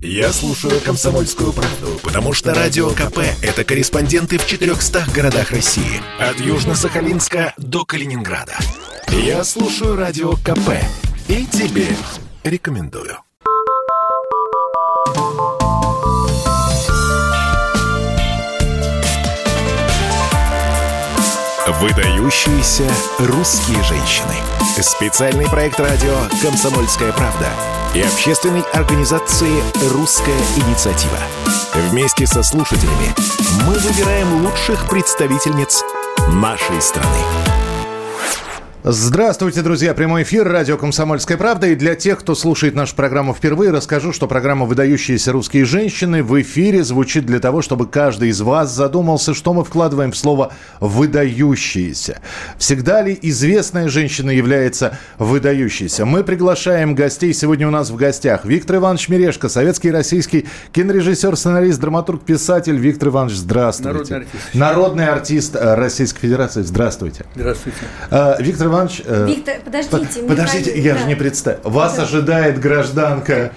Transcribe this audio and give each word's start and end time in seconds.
Я 0.00 0.32
слушаю 0.32 0.80
«Комсомольскую 0.80 1.52
правду», 1.52 1.98
потому 2.04 2.32
что 2.32 2.54
«Радио 2.54 2.90
КП»— 2.90 3.18
это 3.42 3.64
корреспонденты 3.64 4.38
в 4.38 4.46
400 4.46 5.06
городах 5.12 5.50
России. 5.50 6.00
От 6.20 6.36
Южно-Сахалинска 6.36 7.52
до 7.56 7.84
Калининграда. 7.84 8.56
Я 9.08 9.42
слушаю 9.42 9.96
«Радио 9.96 10.34
КП» 10.34 10.70
и 11.26 11.44
тебе 11.46 11.88
рекомендую. 12.44 13.18
Выдающиеся 21.80 22.88
русские 23.18 23.82
женщины. 23.82 24.34
Специальный 24.80 25.48
проект 25.48 25.80
радио 25.80 26.16
«Комсомольская 26.40 27.12
правда» 27.12 27.48
и 27.94 28.02
общественной 28.02 28.62
организации 28.72 29.62
«Русская 29.92 30.36
инициатива». 30.56 31.18
Вместе 31.90 32.26
со 32.26 32.42
слушателями 32.42 33.14
мы 33.66 33.74
выбираем 33.74 34.44
лучших 34.44 34.88
представительниц 34.88 35.82
нашей 36.32 36.80
страны. 36.82 37.18
Здравствуйте, 38.90 39.60
друзья. 39.60 39.92
Прямой 39.92 40.22
эфир 40.22 40.48
радио 40.48 40.78
«Комсомольская 40.78 41.36
правда». 41.36 41.66
И 41.66 41.74
для 41.74 41.94
тех, 41.94 42.20
кто 42.20 42.34
слушает 42.34 42.74
нашу 42.74 42.96
программу 42.96 43.34
впервые, 43.34 43.70
расскажу, 43.70 44.14
что 44.14 44.26
программа 44.26 44.64
«Выдающиеся 44.64 45.30
русские 45.30 45.66
женщины» 45.66 46.22
в 46.22 46.40
эфире 46.40 46.82
звучит 46.82 47.26
для 47.26 47.38
того, 47.38 47.60
чтобы 47.60 47.86
каждый 47.86 48.30
из 48.30 48.40
вас 48.40 48.74
задумался, 48.74 49.34
что 49.34 49.52
мы 49.52 49.62
вкладываем 49.62 50.12
в 50.12 50.16
слово 50.16 50.54
«выдающиеся». 50.80 52.22
Всегда 52.56 53.02
ли 53.02 53.18
известная 53.20 53.88
женщина 53.88 54.30
является 54.30 54.96
выдающейся? 55.18 56.06
Мы 56.06 56.24
приглашаем 56.24 56.94
гостей. 56.94 57.34
Сегодня 57.34 57.68
у 57.68 57.70
нас 57.70 57.90
в 57.90 57.96
гостях 57.96 58.46
Виктор 58.46 58.76
Иванович 58.76 59.10
Мирешко, 59.10 59.50
советский 59.50 59.88
и 59.88 59.92
российский 59.92 60.46
кинорежиссер, 60.72 61.36
сценарист, 61.36 61.78
драматург, 61.78 62.24
писатель. 62.24 62.78
Виктор 62.78 63.10
Иванович, 63.10 63.36
здравствуйте. 63.36 63.90
Народный 63.92 64.16
артист. 64.16 64.54
Народный 64.54 65.06
артист 65.08 65.56
Российской 65.60 66.20
Федерации. 66.20 66.62
Здравствуйте. 66.62 67.26
Здравствуйте. 67.34 67.80
Э, 68.10 68.36
Виктор 68.40 68.68
Иванович... 68.68 68.77
э, 69.04 69.26
Виктор, 69.28 69.54
подождите. 69.64 70.20
Под- 70.20 70.28
Подождите, 70.28 70.78
я 70.80 70.94
да. 70.94 71.00
же 71.00 71.06
не 71.06 71.14
представил. 71.14 71.60
Вас 71.64 71.96
Да. 71.96 72.02
ожидает 72.02 72.58
гражданка 72.60 73.52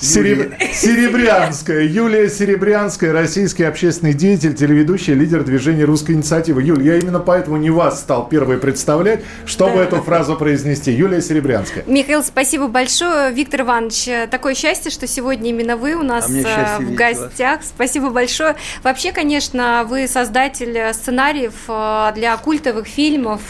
Сереб- 0.00 0.54
Серебрянская. 0.72 1.82
Юлия 1.82 2.28
Серебрянская, 2.30 3.12
российский 3.12 3.64
общественный 3.64 4.14
деятель, 4.14 4.54
телеведущая, 4.54 5.16
лидер 5.16 5.42
движения 5.42 5.84
«Русская 5.84 6.12
инициатива». 6.12 6.60
Юль, 6.60 6.84
я 6.84 6.98
именно 6.98 7.18
поэтому 7.18 7.56
не 7.56 7.70
вас 7.70 7.98
стал 8.00 8.28
первой 8.28 8.58
представлять, 8.58 9.20
чтобы 9.44 9.80
эту 9.80 10.00
фразу 10.00 10.36
произнести. 10.36 10.92
Юлия 10.92 11.20
Серебрянская. 11.20 11.82
Михаил, 11.88 12.22
спасибо 12.22 12.68
большое. 12.68 13.32
Виктор 13.32 13.62
Иванович, 13.62 14.30
такое 14.30 14.54
счастье, 14.54 14.92
что 14.92 15.08
сегодня 15.08 15.50
именно 15.50 15.76
вы 15.76 15.94
у 15.94 16.02
нас 16.04 16.28
А 16.28 16.78
э, 16.80 16.84
в 16.84 16.94
гостях. 16.94 17.62
Спасибо 17.64 18.10
большое. 18.10 18.54
Вообще, 18.84 19.10
конечно, 19.10 19.84
вы 19.88 20.06
создатель 20.06 20.76
э, 20.76 20.92
сценариев 20.92 21.54
э, 21.66 22.12
для 22.14 22.36
культовых 22.36 22.86
фильмов. 22.86 23.40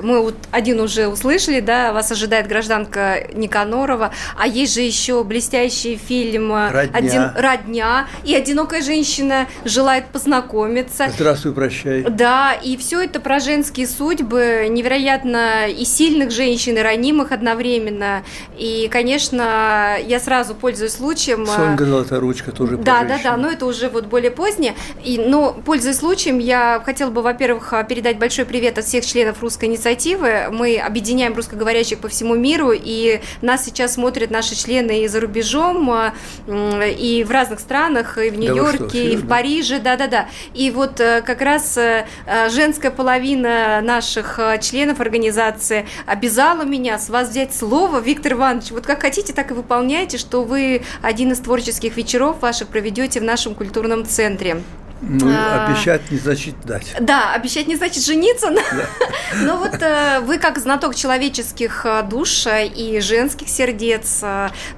Мы 0.00 0.20
вот 0.20 0.34
один 0.50 0.80
уже 0.80 1.06
услышали, 1.06 1.60
да, 1.60 1.92
вас 1.92 2.10
ожидает 2.10 2.48
гражданка 2.48 3.28
Никанорова, 3.32 4.10
а 4.36 4.48
есть 4.48 4.74
же 4.74 4.80
еще 4.80 5.22
блестящий 5.22 5.75
фильм 5.84 6.52
э, 6.52 6.70
«Родня». 6.70 7.34
«Родня», 7.36 8.08
и 8.24 8.34
«Одинокая 8.34 8.82
женщина 8.82 9.46
желает 9.64 10.06
познакомиться». 10.06 11.08
Здравствуй, 11.14 11.52
прощай. 11.52 12.02
Да, 12.02 12.52
и 12.52 12.76
все 12.76 13.02
это 13.02 13.20
про 13.20 13.40
женские 13.40 13.86
судьбы, 13.86 14.66
невероятно 14.70 15.68
и 15.68 15.84
сильных 15.84 16.30
женщин, 16.30 16.78
и 16.78 16.80
ранимых 16.80 17.32
одновременно. 17.32 18.22
И, 18.56 18.88
конечно, 18.90 19.96
я 20.06 20.20
сразу 20.20 20.54
пользуюсь 20.54 20.92
случаем. 20.92 21.42
э, 21.42 21.46
Сонька 21.46 21.84
Золоторучка 21.84 22.52
тоже 22.52 22.76
про 22.76 22.84
Да, 22.84 23.04
да, 23.04 23.18
да, 23.22 23.36
но 23.36 23.50
это 23.50 23.66
уже 23.66 23.88
вот 23.88 24.06
более 24.06 24.30
позднее. 24.30 24.74
И, 25.04 25.18
но, 25.18 25.52
пользуясь 25.64 25.96
случаем, 25.98 26.38
я 26.38 26.80
хотела 26.84 27.10
бы, 27.10 27.22
во-первых, 27.22 27.72
передать 27.88 28.18
большой 28.18 28.44
привет 28.44 28.78
от 28.78 28.84
всех 28.84 29.04
членов 29.04 29.42
русской 29.42 29.66
инициативы. 29.66 30.46
Мы 30.50 30.78
объединяем 30.78 31.34
русскоговорящих 31.34 31.98
по 31.98 32.08
всему 32.08 32.34
миру, 32.34 32.72
и 32.72 33.20
нас 33.42 33.64
сейчас 33.64 33.94
смотрят 33.94 34.30
наши 34.30 34.54
члены 34.54 35.02
и 35.02 35.08
за 35.08 35.20
рубежом, 35.20 35.65
э, 35.74 36.12
м, 36.46 36.82
и 36.82 37.24
в 37.24 37.30
разных 37.30 37.60
странах, 37.60 38.18
и 38.18 38.30
в 38.30 38.34
Да 38.34 38.40
Нью-Йорке, 38.40 38.88
что, 38.88 38.98
и 38.98 39.16
в? 39.16 39.28
Париже, 39.28 39.78
да-да-да. 39.78 40.26
И 40.54 40.70
вот 40.70 41.00
э, 41.00 41.22
как 41.22 41.40
раз 41.40 41.76
э, 41.76 42.06
э, 42.26 42.48
женская 42.50 42.90
половина 42.90 43.80
наших 43.82 44.38
э, 44.38 44.58
членов 44.60 45.00
организации 45.00 45.86
обязала 46.06 46.62
меня 46.62 46.98
с 46.98 47.08
вас 47.08 47.30
взять 47.30 47.54
слово, 47.54 48.00
Виктор 48.00 48.32
Иванович. 48.32 48.70
Вот 48.70 48.86
как 48.86 49.02
хотите, 49.02 49.32
так 49.32 49.50
и 49.50 49.54
выполняйте, 49.54 50.18
что 50.18 50.42
вы 50.42 50.82
один 51.02 51.32
из 51.32 51.38
творческих 51.40 51.96
вечеров 51.96 52.40
ваших 52.40 52.68
проведете 52.68 53.20
в 53.20 53.24
нашем 53.24 53.54
культурном 53.54 54.04
центре. 54.06 54.62
Ну, 55.02 55.30
А. 55.30 55.66
обещать 55.66 56.10
не 56.10 56.18
значит 56.18 56.54
дать. 56.64 56.94
Да, 57.00 57.34
обещать 57.34 57.66
не 57.66 57.76
значит 57.76 58.04
жениться, 58.04 58.50
но, 58.50 58.60
но 59.42 59.56
вот 59.58 59.74
э, 59.82 60.20
вы 60.20 60.38
как 60.38 60.58
знаток 60.58 60.94
человеческих 60.94 61.84
э, 61.84 62.02
душ 62.02 62.46
э, 62.46 62.66
и 62.66 63.00
женских 63.00 63.48
сердец, 63.48 64.24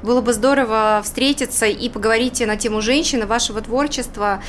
было 0.03 0.21
бы 0.21 0.33
здорово 0.33 1.01
встретиться 1.05 1.67
и 1.67 1.89
поговорить 1.89 2.45
на 2.45 2.57
тему 2.57 2.81
женщины, 2.81 3.27
вашего 3.27 3.61
творчества. 3.61 4.43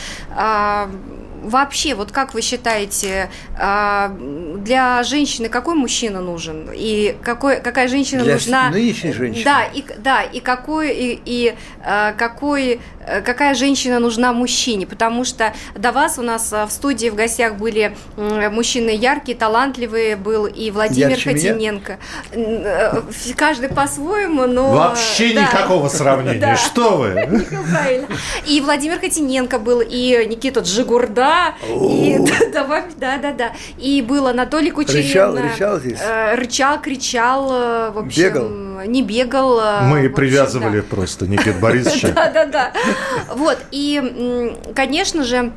А, 1.43 1.49
Вообще, 1.49 1.93
вот 1.95 2.11
как 2.11 2.33
вы 2.33 2.41
считаете, 2.41 3.29
а, 3.57 4.15
для 4.57 5.03
женщины 5.03 5.49
какой 5.49 5.75
мужчина 5.75 6.21
нужен? 6.21 6.69
И 6.73 7.15
какой, 7.21 7.61
какая 7.61 7.87
женщина 7.87 8.23
Для 8.23 8.33
нужна? 8.33 8.69
нынешней 8.69 9.13
женщины? 9.13 9.43
Да, 9.43 9.63
и, 9.63 9.83
да, 9.97 10.21
и 10.21 10.39
какой, 10.39 10.93
и, 10.93 11.21
и, 11.25 11.55
э, 11.83 12.13
какой, 12.17 12.79
э, 13.05 13.21
какая 13.21 13.55
женщина 13.55 13.99
нужна 13.99 14.33
мужчине? 14.33 14.87
Потому 14.87 15.23
что 15.23 15.53
до 15.75 15.91
вас 15.91 16.17
у 16.17 16.21
нас 16.21 16.51
э, 16.53 16.65
в 16.65 16.71
студии 16.71 17.09
в 17.09 17.15
гостях 17.15 17.55
были 17.55 17.95
мужчины 18.17 18.89
яркие, 18.89 19.37
талантливые, 19.37 20.15
был 20.15 20.45
и 20.45 20.71
Владимир 20.71 21.11
Ярче? 21.11 21.31
Хотиненко. 21.31 21.99
Э, 22.31 23.01
Каждый 23.35 23.69
по-своему, 23.69 24.45
но... 24.45 24.71
Вообще 24.71 25.33
да. 25.33 25.43
никакого 25.43 25.87
сравнения. 25.89 26.55
Что 26.65 26.97
вы? 26.97 27.45
И 28.47 28.61
Владимир 28.61 28.99
Хотиненко 28.99 29.59
был, 29.59 29.81
и 29.81 30.25
Никита 30.27 30.61
Джигурда, 30.61 31.28
и 31.91 32.17
да, 32.53 32.65
да, 32.65 32.83
да, 32.97 33.17
да, 33.17 33.33
да. 33.33 33.51
И 33.77 34.01
был 34.01 34.27
Анатолий 34.27 34.71
Кучерин. 34.71 35.01
Рычал, 35.03 35.35
рычал 35.37 35.79
здесь? 35.79 35.99
Э, 36.01 36.35
Рычал, 36.35 36.81
кричал, 36.81 37.49
э, 37.51 37.91
в 37.91 37.97
общем, 37.99 38.23
Бегал? 38.23 38.49
не 38.85 39.03
бегал. 39.03 39.59
э, 39.59 39.81
Мы 39.83 39.99
общем, 39.99 40.13
привязывали 40.15 40.79
да. 40.81 40.85
просто 40.89 41.27
Никит 41.27 41.59
Борисовича. 41.59 42.09
Да, 42.15 42.29
да, 42.31 42.45
да. 42.45 42.73
Вот, 43.35 43.57
и, 43.71 44.55
конечно 44.75 45.23
же, 45.23 45.51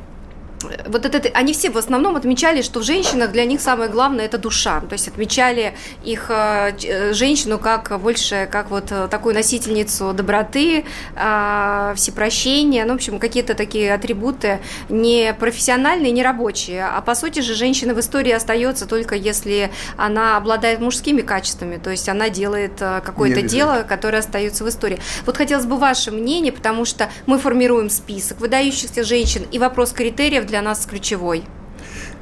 вот 0.87 1.05
это, 1.05 1.29
они 1.33 1.53
все 1.53 1.69
в 1.69 1.77
основном 1.77 2.15
отмечали, 2.15 2.61
что 2.61 2.79
в 2.79 2.83
женщинах 2.83 3.31
для 3.31 3.45
них 3.45 3.61
самое 3.61 3.89
главное 3.89 4.25
это 4.25 4.37
душа. 4.37 4.81
То 4.81 4.93
есть 4.93 5.07
отмечали 5.07 5.73
их 6.03 6.27
э, 6.29 6.73
э, 6.83 7.13
женщину 7.13 7.59
как 7.59 7.99
больше, 8.01 8.47
как 8.51 8.69
вот 8.69 8.91
э, 8.91 9.07
такую 9.09 9.35
носительницу 9.35 10.13
доброты, 10.13 10.85
э, 11.15 11.93
всепрощения, 11.95 12.85
ну, 12.85 12.93
в 12.93 12.95
общем, 12.95 13.19
какие-то 13.19 13.55
такие 13.55 13.93
атрибуты 13.93 14.59
не 14.89 15.33
профессиональные, 15.33 16.11
не 16.11 16.23
рабочие. 16.23 16.85
А 16.85 17.01
по 17.01 17.15
сути 17.15 17.39
же 17.39 17.55
женщина 17.55 17.93
в 17.93 17.99
истории 17.99 18.31
остается 18.31 18.85
только 18.85 19.15
если 19.15 19.71
она 19.97 20.37
обладает 20.37 20.79
мужскими 20.79 21.21
качествами, 21.21 21.77
то 21.77 21.89
есть 21.89 22.09
она 22.09 22.29
делает 22.29 22.73
какое-то 22.79 23.41
дело, 23.41 23.85
которое 23.87 24.19
остается 24.19 24.63
в 24.63 24.69
истории. 24.69 24.99
Вот 25.25 25.37
хотелось 25.37 25.65
бы 25.65 25.77
ваше 25.77 26.11
мнение, 26.11 26.51
потому 26.51 26.85
что 26.85 27.09
мы 27.25 27.39
формируем 27.39 27.89
список 27.89 28.39
выдающихся 28.39 29.03
женщин, 29.03 29.45
и 29.51 29.59
вопрос 29.59 29.91
критериев 29.91 30.45
для 30.45 30.52
нас 30.61 30.85
ключевой. 30.85 31.43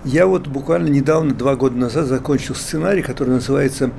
Я 0.03 0.25
вот 0.25 0.47
буквально 0.47 0.88
недавно, 0.88 1.34
два 1.34 1.56
года 1.56 1.75
назад, 1.78 2.06
закончил 2.08 2.56
сценарий, 2.56 3.02
который 3.03 3.30
называется 3.30 3.92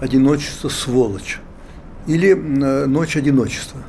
«Одиночество, 0.00 0.68
сволочь» 0.68 1.38
или 2.06 2.30
э, 2.32 2.86
«Ночь 2.86 3.16
одиночества». 3.16 3.80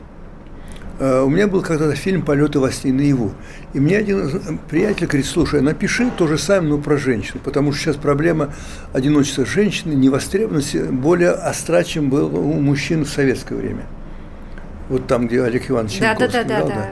Э, 0.99 1.21
У 1.21 1.29
меня 1.29 1.47
был 1.47 1.61
когда-то 1.61 1.95
фильм 1.95 2.21
«Полеты 2.21 2.59
во 2.59 2.71
сне 2.71 2.93
наяву». 2.93 3.33
И 3.73 3.79
мне 3.79 3.97
один 3.97 4.27
из- 4.27 4.41
приятель 4.69 5.07
говорит, 5.07 5.25
слушай, 5.25 5.59
напиши 5.61 6.09
то 6.17 6.25
же 6.27 6.37
самое, 6.37 6.69
но 6.75 6.77
про 6.77 6.97
женщин, 6.97 7.39
потому 7.43 7.73
что 7.73 7.81
сейчас 7.83 7.95
проблема 7.97 8.53
одиночества 8.93 9.45
женщины, 9.45 9.93
невостребованности 9.93 10.77
более 10.77 11.31
остра, 11.31 11.83
чем 11.83 12.09
был 12.09 12.33
у 12.35 12.53
мужчин 12.61 13.03
в 13.03 13.09
советское 13.09 13.55
время. 13.55 13.83
Вот 14.89 15.05
там, 15.07 15.27
где 15.27 15.43
Олег 15.43 15.69
Иванович 15.69 15.99
Да, 15.99 16.15
да, 16.15 16.25
Янковский 16.25 16.43
да, 16.43 16.47
да, 16.47 16.57
играл, 16.59 16.67
да. 16.69 16.89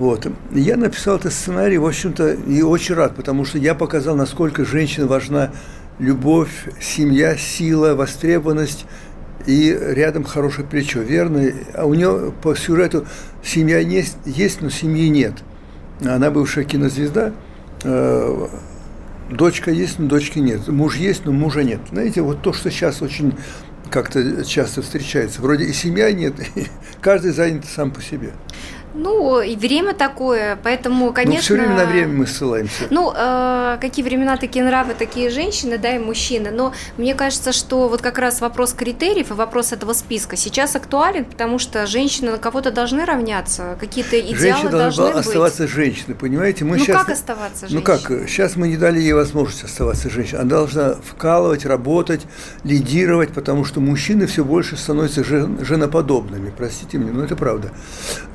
Вот. 0.00 0.26
Я 0.52 0.78
написал 0.78 1.16
этот 1.16 1.34
сценарий, 1.34 1.76
в 1.76 1.84
общем-то, 1.84 2.32
и 2.32 2.62
очень 2.62 2.94
рад, 2.94 3.14
потому 3.14 3.44
что 3.44 3.58
я 3.58 3.74
показал, 3.74 4.16
насколько 4.16 4.64
женщине 4.64 5.04
важна 5.04 5.50
любовь, 5.98 6.70
семья, 6.80 7.36
сила, 7.36 7.94
востребованность 7.94 8.86
и 9.44 9.78
рядом 9.78 10.24
хорошее 10.24 10.66
плечо, 10.66 11.00
верно? 11.00 11.52
А 11.74 11.84
у 11.84 11.92
нее 11.92 12.32
по 12.40 12.56
сюжету 12.56 13.06
семья 13.44 13.78
есть, 13.78 14.16
есть 14.24 14.62
но 14.62 14.70
семьи 14.70 15.06
нет. 15.08 15.34
Она 16.00 16.30
бывшая 16.30 16.64
кинозвезда, 16.64 17.34
э, 17.84 18.48
дочка 19.30 19.70
есть, 19.70 19.98
но 19.98 20.06
дочки 20.06 20.38
нет. 20.38 20.66
Муж 20.66 20.96
есть, 20.96 21.26
но 21.26 21.32
мужа 21.32 21.62
нет. 21.62 21.80
Знаете, 21.90 22.22
вот 22.22 22.40
то, 22.40 22.54
что 22.54 22.70
сейчас 22.70 23.02
очень 23.02 23.34
как-то 23.90 24.46
часто 24.46 24.80
встречается. 24.80 25.42
Вроде 25.42 25.64
и 25.64 25.74
семья 25.74 26.10
нет, 26.10 26.34
и 26.54 26.68
каждый 27.02 27.32
занят 27.32 27.66
сам 27.66 27.90
по 27.90 28.00
себе. 28.00 28.30
Ну, 28.94 29.40
и 29.40 29.56
время 29.56 29.94
такое, 29.94 30.58
поэтому, 30.62 31.12
конечно... 31.12 31.34
Ну, 31.34 31.42
все 31.42 31.54
время 31.54 31.76
на 31.76 31.90
время 31.90 32.12
мы 32.12 32.26
ссылаемся. 32.26 32.84
Ну, 32.90 33.12
э, 33.14 33.78
какие 33.80 34.04
времена, 34.04 34.36
такие 34.36 34.64
нравы, 34.64 34.94
такие 34.98 35.30
женщины, 35.30 35.78
да, 35.78 35.94
и 35.94 35.98
мужчины. 35.98 36.50
Но 36.50 36.72
мне 36.96 37.14
кажется, 37.14 37.52
что 37.52 37.88
вот 37.88 38.02
как 38.02 38.18
раз 38.18 38.40
вопрос 38.40 38.72
критериев 38.72 39.30
и 39.30 39.34
вопрос 39.34 39.72
этого 39.72 39.92
списка 39.92 40.36
сейчас 40.36 40.74
актуален, 40.74 41.24
потому 41.24 41.58
что 41.58 41.86
женщины 41.86 42.32
на 42.32 42.38
кого-то 42.38 42.72
должны 42.72 43.04
равняться, 43.04 43.76
какие-то 43.78 44.18
идеалы 44.20 44.36
Женщина 44.38 44.70
должны 44.70 45.06
быть. 45.06 45.16
оставаться 45.16 45.68
женщиной, 45.68 46.14
понимаете? 46.14 46.64
Мы 46.64 46.76
ну, 46.76 46.84
сейчас... 46.84 46.98
как 47.04 47.10
оставаться 47.10 47.68
женщиной? 47.68 47.78
Ну, 47.78 47.84
как? 47.84 48.28
Сейчас 48.28 48.56
мы 48.56 48.68
не 48.68 48.76
дали 48.76 49.00
ей 49.00 49.12
возможность 49.12 49.64
оставаться 49.64 50.10
женщиной. 50.10 50.40
Она 50.40 50.50
должна 50.50 50.94
вкалывать, 50.94 51.64
работать, 51.64 52.22
лидировать, 52.64 53.30
потому 53.32 53.64
что 53.64 53.80
мужчины 53.80 54.26
все 54.26 54.44
больше 54.44 54.76
становятся 54.76 55.22
жен, 55.22 55.64
женоподобными. 55.64 56.52
Простите 56.56 56.98
меня, 56.98 57.12
но 57.12 57.24
это 57.24 57.36
правда. 57.36 57.70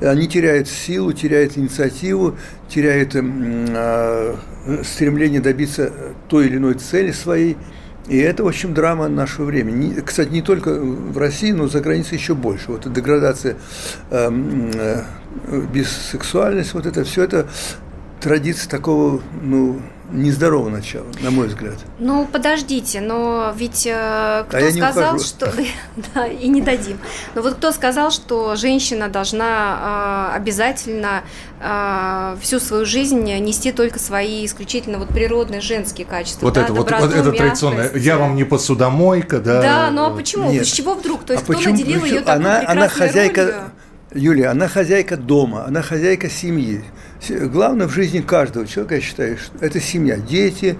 Они 0.00 0.26
теряют 0.26 0.45
теряет 0.46 0.68
силу, 0.68 1.12
теряет 1.12 1.58
инициативу, 1.58 2.36
теряет 2.68 3.16
э, 3.16 4.36
стремление 4.84 5.40
добиться 5.40 5.90
той 6.28 6.46
или 6.46 6.56
иной 6.56 6.74
цели 6.74 7.10
своей. 7.10 7.56
И 8.06 8.16
это, 8.18 8.44
в 8.44 8.46
общем, 8.46 8.72
драма 8.72 9.08
нашего 9.08 9.46
времени. 9.46 10.00
Кстати, 10.00 10.28
не 10.28 10.42
только 10.42 10.72
в 10.72 11.18
России, 11.18 11.50
но 11.50 11.66
за 11.66 11.80
границей 11.80 12.18
еще 12.18 12.36
больше. 12.36 12.66
Вот 12.68 12.92
деградация, 12.92 13.56
э, 14.10 14.30
э, 15.48 15.62
бисексуальность, 15.74 16.74
вот 16.74 16.86
это 16.86 17.02
все 17.02 17.24
это 17.24 17.48
традиция 18.26 18.68
такого, 18.68 19.20
ну, 19.40 19.80
нездорового 20.10 20.68
начала, 20.68 21.06
на 21.20 21.30
мой 21.30 21.46
взгляд. 21.46 21.74
Ну, 22.00 22.26
подождите, 22.26 23.00
но 23.00 23.54
ведь 23.56 23.86
э, 23.86 24.44
кто 24.48 24.58
а 24.58 24.70
сказал, 24.72 25.20
что... 25.20 25.52
да, 26.14 26.26
и 26.26 26.48
не 26.48 26.60
дадим. 26.60 26.98
Но 27.36 27.42
вот 27.42 27.54
кто 27.54 27.70
сказал, 27.70 28.10
что 28.10 28.56
женщина 28.56 29.08
должна 29.08 30.32
э, 30.32 30.36
обязательно 30.36 31.22
э, 31.60 32.36
всю 32.40 32.58
свою 32.58 32.84
жизнь 32.84 33.22
нести 33.22 33.70
только 33.70 34.00
свои 34.00 34.44
исключительно 34.44 34.98
вот 34.98 35.10
природные 35.10 35.60
женские 35.60 36.04
качества? 36.04 36.46
Вот 36.46 36.54
да, 36.54 36.62
это 36.62 36.72
вот, 36.72 36.90
вот 36.90 37.14
это 37.14 37.30
традиционное. 37.30 37.92
Я 37.94 38.16
вам 38.16 38.34
не 38.34 38.42
посудомойка, 38.42 39.38
да? 39.38 39.62
Да, 39.62 39.90
ну 39.92 40.06
а 40.06 40.10
почему? 40.10 40.50
Нет. 40.50 40.66
С 40.66 40.72
чего 40.72 40.94
вдруг? 40.94 41.22
То 41.22 41.32
есть 41.32 41.44
а 41.44 41.44
кто 41.44 41.54
почему, 41.54 41.74
наделил 41.74 42.00
почему? 42.00 42.16
ее 42.16 42.24
такой 42.24 42.34
она, 42.34 42.58
прекрасной 42.58 42.82
она 42.82 42.88
хозяйка, 42.88 43.42
ролью? 43.42 43.70
Юлия, 44.14 44.48
она 44.48 44.66
хозяйка 44.66 45.16
дома, 45.16 45.64
она 45.64 45.82
хозяйка 45.82 46.28
семьи. 46.28 46.84
Главное 47.28 47.86
в 47.86 47.92
жизни 47.92 48.20
каждого 48.20 48.66
человека, 48.66 48.96
я 48.96 49.00
считаю, 49.00 49.38
что 49.38 49.64
это 49.64 49.80
семья, 49.80 50.16
дети, 50.16 50.78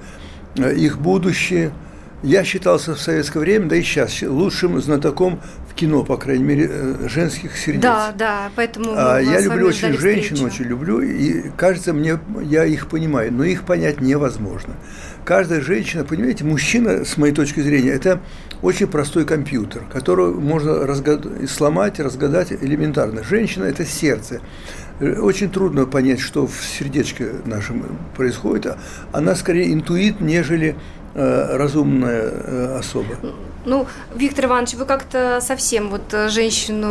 э, 0.57 0.75
их 0.75 0.99
будущее. 0.99 1.73
Я 2.23 2.45
считался 2.45 2.95
в 2.95 3.01
советское 3.01 3.41
время, 3.41 3.69
да 3.69 3.77
и 3.77 3.83
сейчас, 3.83 4.23
лучшим 4.23 4.81
знатоком 4.81 5.41
в 5.71 5.75
кино, 5.75 6.03
по 6.03 6.17
крайней 6.17 6.45
мере, 6.45 6.69
э, 6.71 7.09
женских 7.09 7.57
сердец. 7.57 7.83
Да, 7.83 8.15
да, 8.17 8.51
поэтому 8.57 8.93
а, 8.97 9.19
Я 9.19 9.41
люблю 9.41 9.69
очень 9.69 9.93
женщин, 9.93 10.37
встречу. 10.37 10.47
очень 10.47 10.65
люблю, 10.65 11.01
и 11.01 11.51
кажется 11.57 11.93
мне, 11.93 12.19
я 12.43 12.65
их 12.65 12.89
понимаю, 12.89 13.33
но 13.33 13.45
их 13.45 13.65
понять 13.65 14.01
невозможно. 14.01 14.75
Каждая 15.25 15.61
женщина, 15.61 16.05
понимаете, 16.05 16.45
мужчина, 16.45 17.05
с 17.05 17.17
моей 17.17 17.35
точки 17.35 17.61
зрения, 17.61 17.91
это 17.91 18.21
очень 18.63 18.87
простой 18.87 19.27
компьютер, 19.27 19.83
который 19.93 20.33
можно 20.33 20.87
разгад... 20.87 21.27
сломать, 21.49 22.01
разгадать 22.01 22.53
элементарно. 22.53 23.23
Женщина– 23.23 23.65
это 23.67 23.85
сердце. 23.85 24.41
Очень 25.01 25.51
трудно 25.51 25.85
понять, 25.85 26.21
что 26.21 26.47
в 26.47 26.65
сердечке 26.65 27.29
нашем 27.45 27.85
происходит. 28.17 28.77
Она 29.13 29.35
скорее 29.35 29.73
интуит, 29.73 30.21
нежели 30.21 30.75
э, 31.15 31.57
разумная 31.57 32.23
э, 32.23 32.77
особа. 32.79 33.17
Ну, 33.67 33.87
Виктор 34.15 34.47
Иванович, 34.47 34.75
вы 34.75 34.85
как-то 34.87 35.41
совсем 35.43 35.91
вот 35.91 36.03
э, 36.13 36.29
женщину 36.29 36.89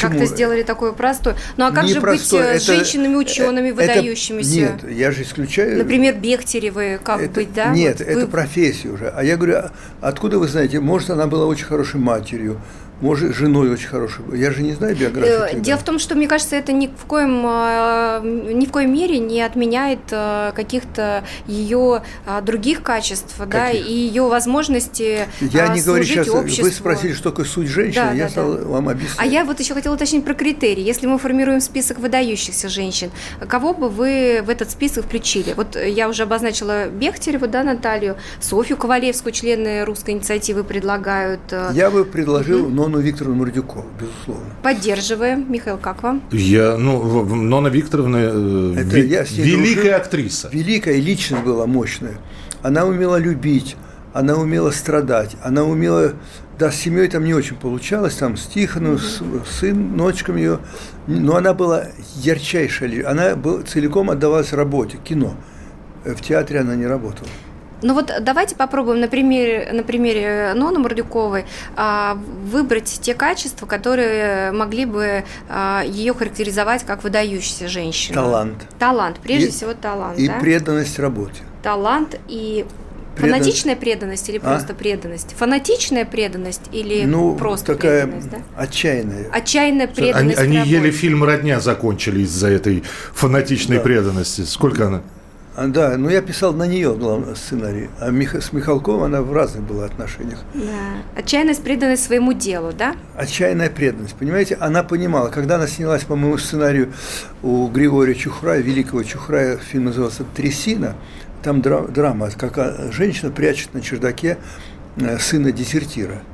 как-то 0.00 0.26
сделали 0.26 0.62
такую 0.62 0.94
простую. 0.94 1.36
Ну 1.56 1.66
а 1.66 1.72
как 1.72 1.84
Не 1.84 1.94
же 1.94 2.00
простой, 2.00 2.40
быть 2.40 2.62
это, 2.62 2.64
женщинами 2.64 3.16
учеными 3.16 3.68
это, 3.68 3.76
выдающимися? 3.82 4.54
Нет, 4.54 4.90
я 4.90 5.10
же 5.10 5.22
исключаю. 5.22 5.76
Например, 5.76 6.14
Бехтеревы, 6.14 7.00
как 7.02 7.20
это, 7.20 7.34
быть, 7.34 7.52
да? 7.52 7.66
Нет, 7.66 7.98
вот 7.98 8.08
это 8.08 8.20
вы... 8.20 8.26
профессия 8.28 8.88
уже. 8.88 9.08
А 9.08 9.24
я 9.24 9.36
говорю, 9.36 9.56
а 9.56 9.72
откуда 10.00 10.38
вы 10.38 10.46
знаете? 10.46 10.78
Может, 10.78 11.10
она 11.10 11.26
была 11.26 11.46
очень 11.46 11.66
хорошей 11.66 11.98
матерью, 11.98 12.60
может, 13.00 13.34
женой 13.34 13.70
очень 13.70 13.88
хорошей. 13.88 14.24
Я 14.34 14.52
же 14.52 14.62
не 14.62 14.72
знаю 14.72 14.96
биографию. 14.96 15.58
Э, 15.58 15.60
дело 15.60 15.78
в 15.78 15.82
том, 15.82 15.98
что, 15.98 16.14
мне 16.14 16.28
кажется, 16.28 16.54
это 16.54 16.72
ни 16.72 16.86
в 16.86 17.06
коем, 17.06 17.44
э, 17.44 18.52
ни 18.54 18.66
в 18.66 18.70
коем 18.70 18.94
мере 18.94 19.18
не 19.18 19.42
отменяет 19.42 19.98
э, 20.10 20.52
каких-то 20.54 21.24
ее 21.46 22.02
других 22.42 22.82
качеств, 22.82 23.36
Каких? 23.36 23.50
да, 23.52 23.70
и 23.70 23.92
ее 23.92 24.22
возможности 24.28 25.26
Я 25.40 25.68
не 25.68 25.82
говорю 25.82 26.03
сейчас, 26.04 26.28
обществу. 26.28 26.64
вы 26.64 26.70
спросили, 26.70 27.12
что 27.12 27.30
такое 27.30 27.46
суть 27.46 27.68
женщины, 27.68 28.04
да, 28.04 28.12
я 28.12 28.24
да, 28.24 28.30
стал 28.30 28.54
да. 28.54 28.64
вам 28.64 28.88
объяснять. 28.88 29.18
А 29.18 29.26
я 29.26 29.44
вот 29.44 29.60
еще 29.60 29.74
хотела 29.74 29.94
уточнить 29.94 30.24
про 30.24 30.34
критерии. 30.34 30.82
Если 30.82 31.06
мы 31.06 31.18
формируем 31.18 31.60
список 31.60 31.98
выдающихся 31.98 32.68
женщин, 32.68 33.10
кого 33.48 33.74
бы 33.74 33.88
вы 33.88 34.42
в 34.44 34.50
этот 34.50 34.70
список 34.70 35.06
включили? 35.06 35.54
Вот 35.56 35.76
я 35.76 36.08
уже 36.08 36.24
обозначила 36.24 36.88
Бехтереву, 36.88 37.46
да, 37.48 37.62
Наталью, 37.62 38.16
Софью 38.40 38.76
Ковалевскую, 38.76 39.32
члены 39.32 39.84
русской 39.84 40.10
инициативы 40.10 40.64
предлагают. 40.64 41.40
Я 41.72 41.90
бы 41.90 42.04
предложил, 42.04 42.62
угу. 42.62 42.70
Нону 42.70 42.98
Викторовну 43.00 43.36
Мордюкову, 43.36 43.86
безусловно. 44.00 44.50
Поддерживаем. 44.62 45.46
Михаил, 45.50 45.78
как 45.78 46.02
вам? 46.02 46.22
Я, 46.30 46.76
ну, 46.76 47.24
Нона 47.24 47.68
Викторовна 47.68 48.16
э, 48.16 48.74
Это 48.78 48.96
ви- 48.96 49.08
я 49.08 49.22
великая 49.22 49.74
дружил. 49.74 49.94
актриса. 49.96 50.50
Великая 50.52 50.96
личность 51.00 51.44
была 51.44 51.66
мощная. 51.66 52.14
Она 52.62 52.84
умела 52.86 53.16
любить, 53.16 53.76
она 54.14 54.36
умела 54.36 54.70
страдать, 54.70 55.36
она 55.42 55.64
умела 55.64 56.14
да, 56.58 56.70
с 56.70 56.76
семьей 56.76 57.08
там 57.08 57.24
не 57.24 57.34
очень 57.34 57.56
получалось, 57.56 58.14
там 58.14 58.36
с 58.36 58.46
Тихоном, 58.46 58.94
mm-hmm. 58.94 59.44
с 59.44 59.58
сыночком 59.58 60.36
ее, 60.36 60.60
но 61.08 61.36
она 61.36 61.52
была 61.52 61.86
ярчайшая, 62.14 63.10
она 63.10 63.34
был, 63.34 63.62
целиком 63.62 64.08
отдавалась 64.08 64.52
работе, 64.52 64.98
кино. 65.02 65.34
В 66.04 66.20
театре 66.20 66.60
она 66.60 66.76
не 66.76 66.86
работала. 66.86 67.28
Ну 67.82 67.92
вот 67.92 68.12
давайте 68.20 68.54
попробуем 68.54 69.00
на 69.00 69.08
примере, 69.08 69.70
на 69.72 69.82
примере 69.82 70.52
Ноны 70.54 70.78
Мордюковой 70.78 71.44
а, 71.76 72.16
выбрать 72.44 73.00
те 73.02 73.14
качества, 73.14 73.66
которые 73.66 74.52
могли 74.52 74.86
бы 74.86 75.24
а, 75.48 75.82
ее 75.84 76.14
характеризовать 76.14 76.84
как 76.84 77.02
выдающаяся 77.02 77.68
женщина. 77.68 78.14
Талант. 78.14 78.66
Талант, 78.78 79.16
прежде 79.22 79.48
и, 79.48 79.50
всего 79.50 79.74
талант. 79.74 80.18
И 80.18 80.28
да? 80.28 80.38
преданность 80.38 80.98
работе. 80.98 81.42
Талант 81.62 82.18
и 82.28 82.64
Фанатичная 83.16 83.76
преданность 83.76 84.28
или 84.28 84.38
а? 84.38 84.40
просто 84.40 84.74
преданность? 84.74 85.34
Фанатичная 85.38 86.04
преданность 86.04 86.62
или 86.72 87.04
ну, 87.04 87.36
просто 87.36 87.74
такая 87.74 88.04
преданность? 88.04 88.30
Да? 88.30 88.38
Отчаянная. 88.56 89.26
Отчаянная 89.30 89.88
преданность. 89.88 90.38
Они, 90.38 90.56
они 90.58 90.68
еле 90.68 90.90
фильм 90.90 91.24
Родня 91.24 91.60
закончили 91.60 92.20
из-за 92.22 92.48
этой 92.48 92.82
фанатичной 93.14 93.76
да. 93.76 93.82
преданности. 93.82 94.42
Сколько 94.42 94.86
она? 94.86 95.02
А, 95.56 95.68
да, 95.68 95.96
но 95.96 96.10
я 96.10 96.20
писал 96.20 96.52
на 96.52 96.66
нее 96.66 96.94
главный 96.96 97.36
сценарий, 97.36 97.88
а 98.00 98.10
Мих, 98.10 98.34
с 98.34 98.52
Михалковым 98.52 99.04
она 99.04 99.22
в 99.22 99.32
разных 99.32 99.62
была 99.62 99.84
отношениях. 99.84 100.40
Да. 100.52 101.20
Отчаянность, 101.20 101.62
преданность 101.62 102.04
своему 102.04 102.32
делу, 102.32 102.72
да? 102.76 102.96
Отчаянная 103.16 103.70
преданность. 103.70 104.14
Понимаете, 104.16 104.56
она 104.60 104.82
понимала, 104.82 105.28
когда 105.28 105.54
она 105.54 105.68
снялась 105.68 106.02
по 106.02 106.16
моему 106.16 106.38
сценарию 106.38 106.92
у 107.42 107.68
Григория 107.68 108.16
Чухрая, 108.16 108.60
великого 108.60 109.04
Чухрая, 109.04 109.56
фильм 109.58 109.84
назывался 109.84 110.24
«Трясина», 110.34 110.96
там 111.44 111.62
драма, 111.62 112.30
как 112.36 112.92
женщина 112.92 113.30
прячет 113.30 113.74
на 113.74 113.80
чердаке 113.80 114.38
э, 114.96 115.18
сына 115.18 115.52
дезертира– 115.52 116.22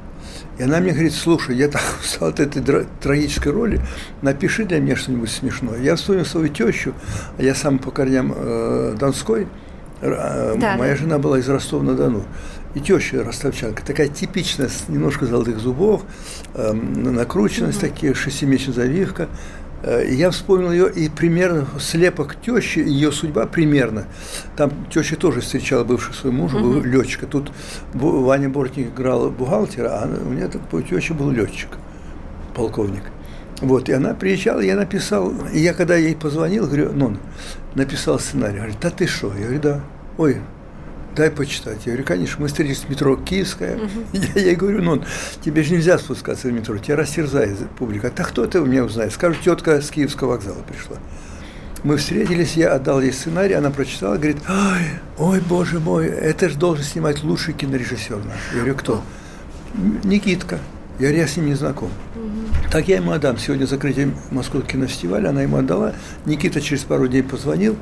и 0.60 0.62
она 0.62 0.78
мне 0.78 0.92
говорит, 0.92 1.14
слушай, 1.14 1.56
я 1.56 1.68
так 1.68 1.80
устал 2.02 2.28
от 2.28 2.38
этой 2.38 2.62
трагической 3.00 3.50
роли, 3.50 3.80
напиши 4.20 4.66
для 4.66 4.78
меня 4.78 4.94
что-нибудь 4.94 5.30
смешное. 5.30 5.80
Я 5.80 5.96
вспомнил 5.96 6.26
свою 6.26 6.48
тещу, 6.48 6.92
а 7.38 7.42
я 7.42 7.54
сам 7.54 7.78
по 7.78 7.90
корням 7.90 8.34
э, 8.36 8.94
Донской, 9.00 9.46
э, 10.02 10.56
да, 10.58 10.76
моя 10.76 10.96
жена 10.96 11.18
была 11.18 11.38
из 11.38 11.48
Ростова-на-Дону. 11.48 12.24
И 12.74 12.80
теща 12.80 13.24
ростовчанка, 13.24 13.82
такая 13.84 14.08
типичная, 14.08 14.68
с 14.68 14.88
немножко 14.88 15.24
золотых 15.24 15.58
зубов, 15.58 16.02
э, 16.52 16.72
накрученность, 16.72 17.82
угу. 17.82 17.86
такие 17.86 18.12
шестимесячная 18.12 18.74
завивка. 18.74 19.28
Э, 19.82 20.04
я 20.08 20.30
вспомнил 20.30 20.72
ее, 20.72 20.90
и 20.90 21.08
примерно 21.08 21.66
слепок 21.78 22.36
тещи, 22.36 22.80
ее 22.80 23.12
судьба 23.12 23.46
примерно. 23.46 24.06
Там 24.56 24.72
теща 24.90 25.16
тоже 25.16 25.40
встречала 25.40 25.84
бывшего 25.84 26.14
своего 26.14 26.36
мужа, 26.36 26.58
был 26.58 26.78
uh-huh. 26.78 26.86
летчика. 26.86 27.26
Тут 27.26 27.52
Ваня 27.94 28.48
Бортник 28.48 28.88
играл 28.88 29.30
бухгалтера, 29.30 29.88
а 29.88 30.08
у 30.08 30.30
меня 30.30 30.48
теща 30.48 31.14
был 31.14 31.30
летчик, 31.30 31.70
полковник. 32.54 33.04
Вот, 33.60 33.88
и 33.88 33.92
она 33.92 34.14
приезжала, 34.14 34.60
я 34.60 34.74
написал, 34.74 35.32
и 35.52 35.58
я 35.58 35.74
когда 35.74 35.94
ей 35.94 36.16
позвонил, 36.16 36.66
говорю, 36.66 36.92
ну, 36.94 37.16
написал 37.74 38.18
сценарий, 38.18 38.56
говорит, 38.56 38.78
да 38.80 38.88
ты 38.88 39.06
что? 39.06 39.34
Я 39.34 39.44
говорю, 39.44 39.60
да. 39.60 39.80
Ой, 40.16 40.38
дай 41.16 41.30
почитать. 41.30 41.78
Я 41.86 41.92
говорю, 41.92 42.04
конечно, 42.04 42.36
мы 42.40 42.48
встретились 42.48 42.80
в 42.80 42.88
метро 42.88 43.16
Киевская. 43.16 43.76
Угу. 43.76 43.88
Я 44.34 44.42
ей 44.42 44.56
говорю, 44.56 44.82
ну, 44.82 45.02
тебе 45.44 45.62
же 45.62 45.74
нельзя 45.74 45.98
спускаться 45.98 46.48
в 46.48 46.52
метро, 46.52 46.76
тебя 46.78 46.96
растерзает 46.96 47.58
публика. 47.78 48.12
А 48.16 48.24
кто 48.24 48.42
у 48.42 48.66
меня 48.66 48.84
узнает? 48.84 49.12
Скажу, 49.12 49.36
тетка 49.42 49.80
с 49.80 49.90
Киевского 49.90 50.30
вокзала 50.30 50.62
пришла. 50.62 50.96
Мы 51.82 51.96
встретились, 51.96 52.54
я 52.54 52.74
отдал 52.74 53.00
ей 53.00 53.12
сценарий, 53.12 53.54
она 53.54 53.70
прочитала, 53.70 54.16
говорит, 54.16 54.36
ой, 54.48 55.00
ой, 55.18 55.40
боже 55.40 55.80
мой, 55.80 56.08
это 56.08 56.50
же 56.50 56.58
должен 56.58 56.84
снимать 56.84 57.22
лучший 57.22 57.54
кинорежиссер 57.54 58.16
наш. 58.16 58.52
Я 58.52 58.58
говорю, 58.58 58.74
кто? 58.74 59.02
Никитка. 60.04 60.58
Я 60.98 61.06
говорю, 61.06 61.22
я 61.22 61.26
с 61.26 61.36
ним 61.38 61.46
не 61.46 61.54
знаком. 61.54 61.88
Угу. 62.14 62.70
Так 62.70 62.86
я 62.88 62.96
ему 62.96 63.12
отдам. 63.12 63.38
Сегодня 63.38 63.64
закрытие 63.64 64.12
Московского 64.30 64.70
кинофестиваля, 64.70 65.30
она 65.30 65.42
ему 65.42 65.56
отдала. 65.56 65.94
Никита 66.26 66.60
через 66.60 66.82
пару 66.82 67.08
дней 67.08 67.22
позвонил 67.22 67.76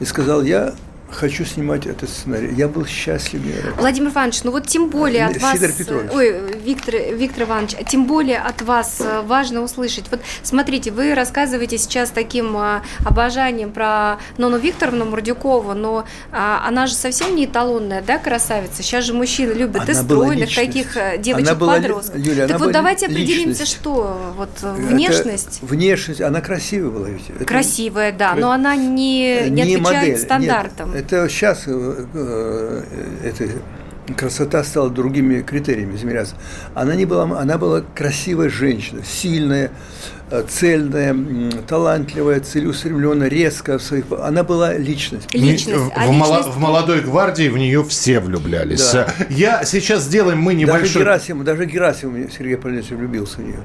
и 0.00 0.06
сказал, 0.06 0.42
я 0.42 0.72
хочу 1.14 1.44
снимать 1.44 1.86
этот 1.86 2.10
сценарий. 2.10 2.54
Я 2.54 2.68
был 2.68 2.86
счастлив. 2.86 3.42
Владимир 3.78 4.10
Иванович, 4.10 4.44
ну 4.44 4.50
вот 4.50 4.66
тем 4.66 4.90
более 4.90 5.26
от 5.26 5.40
вас... 5.40 5.58
Петрович. 5.58 6.10
Ой, 6.12 6.58
Виктор, 6.62 6.94
Виктор 6.94 7.44
Иванович, 7.44 7.76
тем 7.88 8.06
более 8.06 8.38
от 8.38 8.62
вас 8.62 9.00
э, 9.00 9.22
важно 9.22 9.62
услышать. 9.62 10.04
Вот 10.10 10.20
смотрите, 10.42 10.90
вы 10.90 11.14
рассказываете 11.14 11.78
сейчас 11.78 12.10
таким 12.10 12.56
э, 12.56 12.82
обожанием 13.04 13.72
про 13.72 14.18
Нону 14.36 14.58
Викторовну 14.58 15.04
Мурдюкову, 15.04 15.74
но 15.74 16.04
а, 16.32 16.64
она 16.66 16.86
же 16.86 16.94
совсем 16.94 17.34
не 17.34 17.46
эталонная, 17.46 18.02
да, 18.02 18.18
красавица? 18.18 18.82
Сейчас 18.82 19.04
же 19.04 19.14
мужчины 19.14 19.52
любят 19.52 19.82
она 19.82 19.92
и 19.92 19.94
стройных 19.94 20.54
таких 20.54 20.96
э, 20.96 21.18
девочек-подростков. 21.18 22.18
Юля, 22.18 22.48
так 22.48 22.58
вот 22.58 22.72
давайте 22.72 23.06
определимся, 23.06 23.62
личность. 23.62 23.72
что 23.72 24.34
вот 24.36 24.50
внешность. 24.62 25.58
Это, 25.58 25.66
внешность, 25.66 26.20
она 26.20 26.40
красивая 26.40 26.90
была 26.90 27.08
ведь. 27.08 27.46
Красивая, 27.46 28.12
да, 28.12 28.34
но 28.34 28.50
она 28.50 28.76
не, 28.76 29.48
не, 29.48 29.50
не 29.50 29.62
отвечает 29.62 29.84
модель. 29.84 30.18
стандартам. 30.18 30.94
Нет, 30.94 31.03
это 31.04 31.28
сейчас 31.28 31.64
э, 31.66 32.06
э, 32.14 32.82
это, 33.24 33.44
красота 34.16 34.64
стала 34.64 34.90
другими 34.90 35.40
критериями 35.42 35.96
измеряться. 35.96 36.34
Она 36.74 36.94
не 36.94 37.04
была, 37.04 37.24
она 37.40 37.58
была 37.58 37.82
красивая 37.94 38.48
женщина, 38.48 39.02
сильная, 39.04 39.70
э, 40.30 40.44
цельная, 40.48 41.14
талантливая, 41.68 42.40
целеустремленная, 42.40 43.28
резкая 43.28 43.78
в 43.78 43.82
своих. 43.82 44.04
Она 44.22 44.44
была 44.44 44.74
личность. 44.74 45.32
Личность. 45.32 45.92
А 45.94 46.06
в, 46.06 46.12
личность... 46.12 46.48
в 46.48 46.58
молодой 46.58 47.00
гвардии 47.00 47.48
в 47.48 47.58
нее 47.58 47.84
все 47.84 48.20
влюблялись. 48.20 48.92
Да. 48.92 49.12
Я 49.28 49.64
сейчас 49.64 50.04
сделаем 50.04 50.40
мы 50.40 50.54
небольшой. 50.54 50.80
Даже 50.82 50.98
Герасим, 50.98 51.44
даже 51.44 51.66
Герасим 51.66 52.30
Сергей 52.30 52.56
Павлович 52.56 52.90
влюбился 52.90 53.36
в 53.36 53.44
нее. 53.44 53.60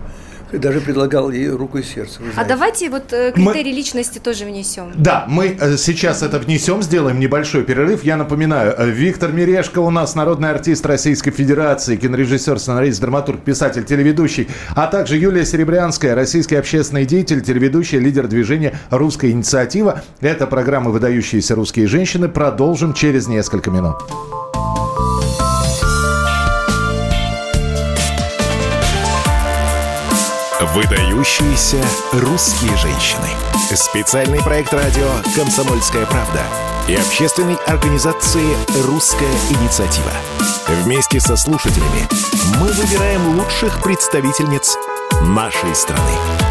Даже 0.51 0.81
предлагал 0.81 1.31
ей 1.31 1.49
руку 1.49 1.77
и 1.77 1.83
сердце. 1.83 2.19
А 2.35 2.43
давайте 2.43 2.89
вот 2.89 3.13
э, 3.13 3.31
критерии 3.31 3.71
мы... 3.71 3.77
личности 3.77 4.19
тоже 4.19 4.45
внесем. 4.45 4.91
Да, 4.95 5.25
мы 5.27 5.57
э, 5.59 5.77
сейчас 5.77 6.23
это 6.23 6.39
внесем, 6.39 6.81
сделаем 6.81 7.19
небольшой 7.19 7.63
перерыв. 7.63 8.03
Я 8.03 8.17
напоминаю, 8.17 8.73
э, 8.77 8.89
Виктор 8.89 9.31
Мирешко 9.31 9.79
у 9.79 9.89
нас 9.89 10.15
народный 10.15 10.49
артист 10.49 10.85
Российской 10.85 11.31
Федерации, 11.31 11.95
кинорежиссер, 11.95 12.59
сценарист, 12.59 12.99
драматург, 12.99 13.41
писатель, 13.41 13.83
телеведущий, 13.83 14.47
а 14.75 14.87
также 14.87 15.17
Юлия 15.17 15.45
Серебрянская, 15.45 16.15
российский 16.15 16.55
общественный 16.55 17.05
деятель, 17.05 17.41
телеведущий, 17.41 17.99
лидер 17.99 18.27
движения 18.27 18.79
«Русская 18.89 19.31
инициатива». 19.31 20.03
Это 20.19 20.47
программа 20.47 20.91
«Выдающиеся 20.91 21.55
русские 21.55 21.87
женщины». 21.87 22.27
Продолжим 22.27 22.93
через 22.93 23.27
несколько 23.27 23.71
минут. 23.71 23.97
Выдающиеся 30.59 31.81
русские 32.11 32.75
женщины. 32.75 33.29
Специальный 33.73 34.43
проект 34.43 34.73
радио 34.73 35.09
«Комсомольская 35.33 36.05
правда» 36.05 36.43
и 36.85 36.95
общественной 36.95 37.55
организации 37.65 38.57
«Русская 38.83 39.31
инициатива». 39.51 40.11
Вместе 40.83 41.21
со 41.21 41.37
слушателями 41.37 42.09
мы 42.59 42.73
выбираем 42.73 43.39
лучших 43.39 43.81
представительниц 43.81 44.75
нашей 45.21 45.73
страны. 45.73 46.48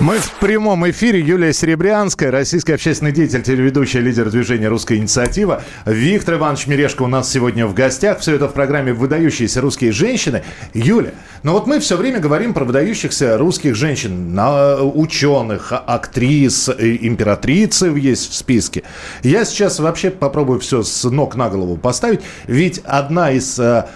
Мы 0.00 0.18
в 0.18 0.32
прямом 0.40 0.90
эфире. 0.90 1.20
Юлия 1.20 1.52
Серебрянская, 1.52 2.32
российский 2.32 2.72
общественный 2.72 3.12
деятель, 3.12 3.42
телеведущая, 3.42 4.02
лидер 4.02 4.28
движения 4.28 4.66
«Русская 4.66 4.98
инициатива». 4.98 5.62
Виктор 5.86 6.34
Иванович 6.34 6.66
Мирешко 6.66 7.02
у 7.04 7.06
нас 7.06 7.30
сегодня 7.30 7.64
в 7.66 7.74
гостях. 7.74 8.18
Все 8.18 8.34
это 8.34 8.48
в 8.48 8.52
программе 8.52 8.92
«Выдающиеся 8.92 9.60
русские 9.60 9.92
женщины». 9.92 10.42
Юля, 10.74 11.12
ну 11.44 11.52
вот 11.52 11.68
мы 11.68 11.78
все 11.78 11.96
время 11.96 12.18
говорим 12.18 12.54
про 12.54 12.64
выдающихся 12.64 13.38
русских 13.38 13.76
женщин, 13.76 14.36
ученых, 14.36 15.72
актрис, 15.72 16.68
императрицы 16.68 17.86
есть 17.86 18.32
в 18.32 18.34
списке. 18.34 18.82
Я 19.22 19.44
сейчас 19.44 19.78
вообще 19.78 20.10
попробую 20.10 20.58
все 20.58 20.82
с 20.82 21.04
ног 21.04 21.36
на 21.36 21.48
голову 21.48 21.76
поставить. 21.76 22.20
Ведь 22.48 22.80
одна 22.84 23.30
из 23.30 23.58
э, 23.60 23.86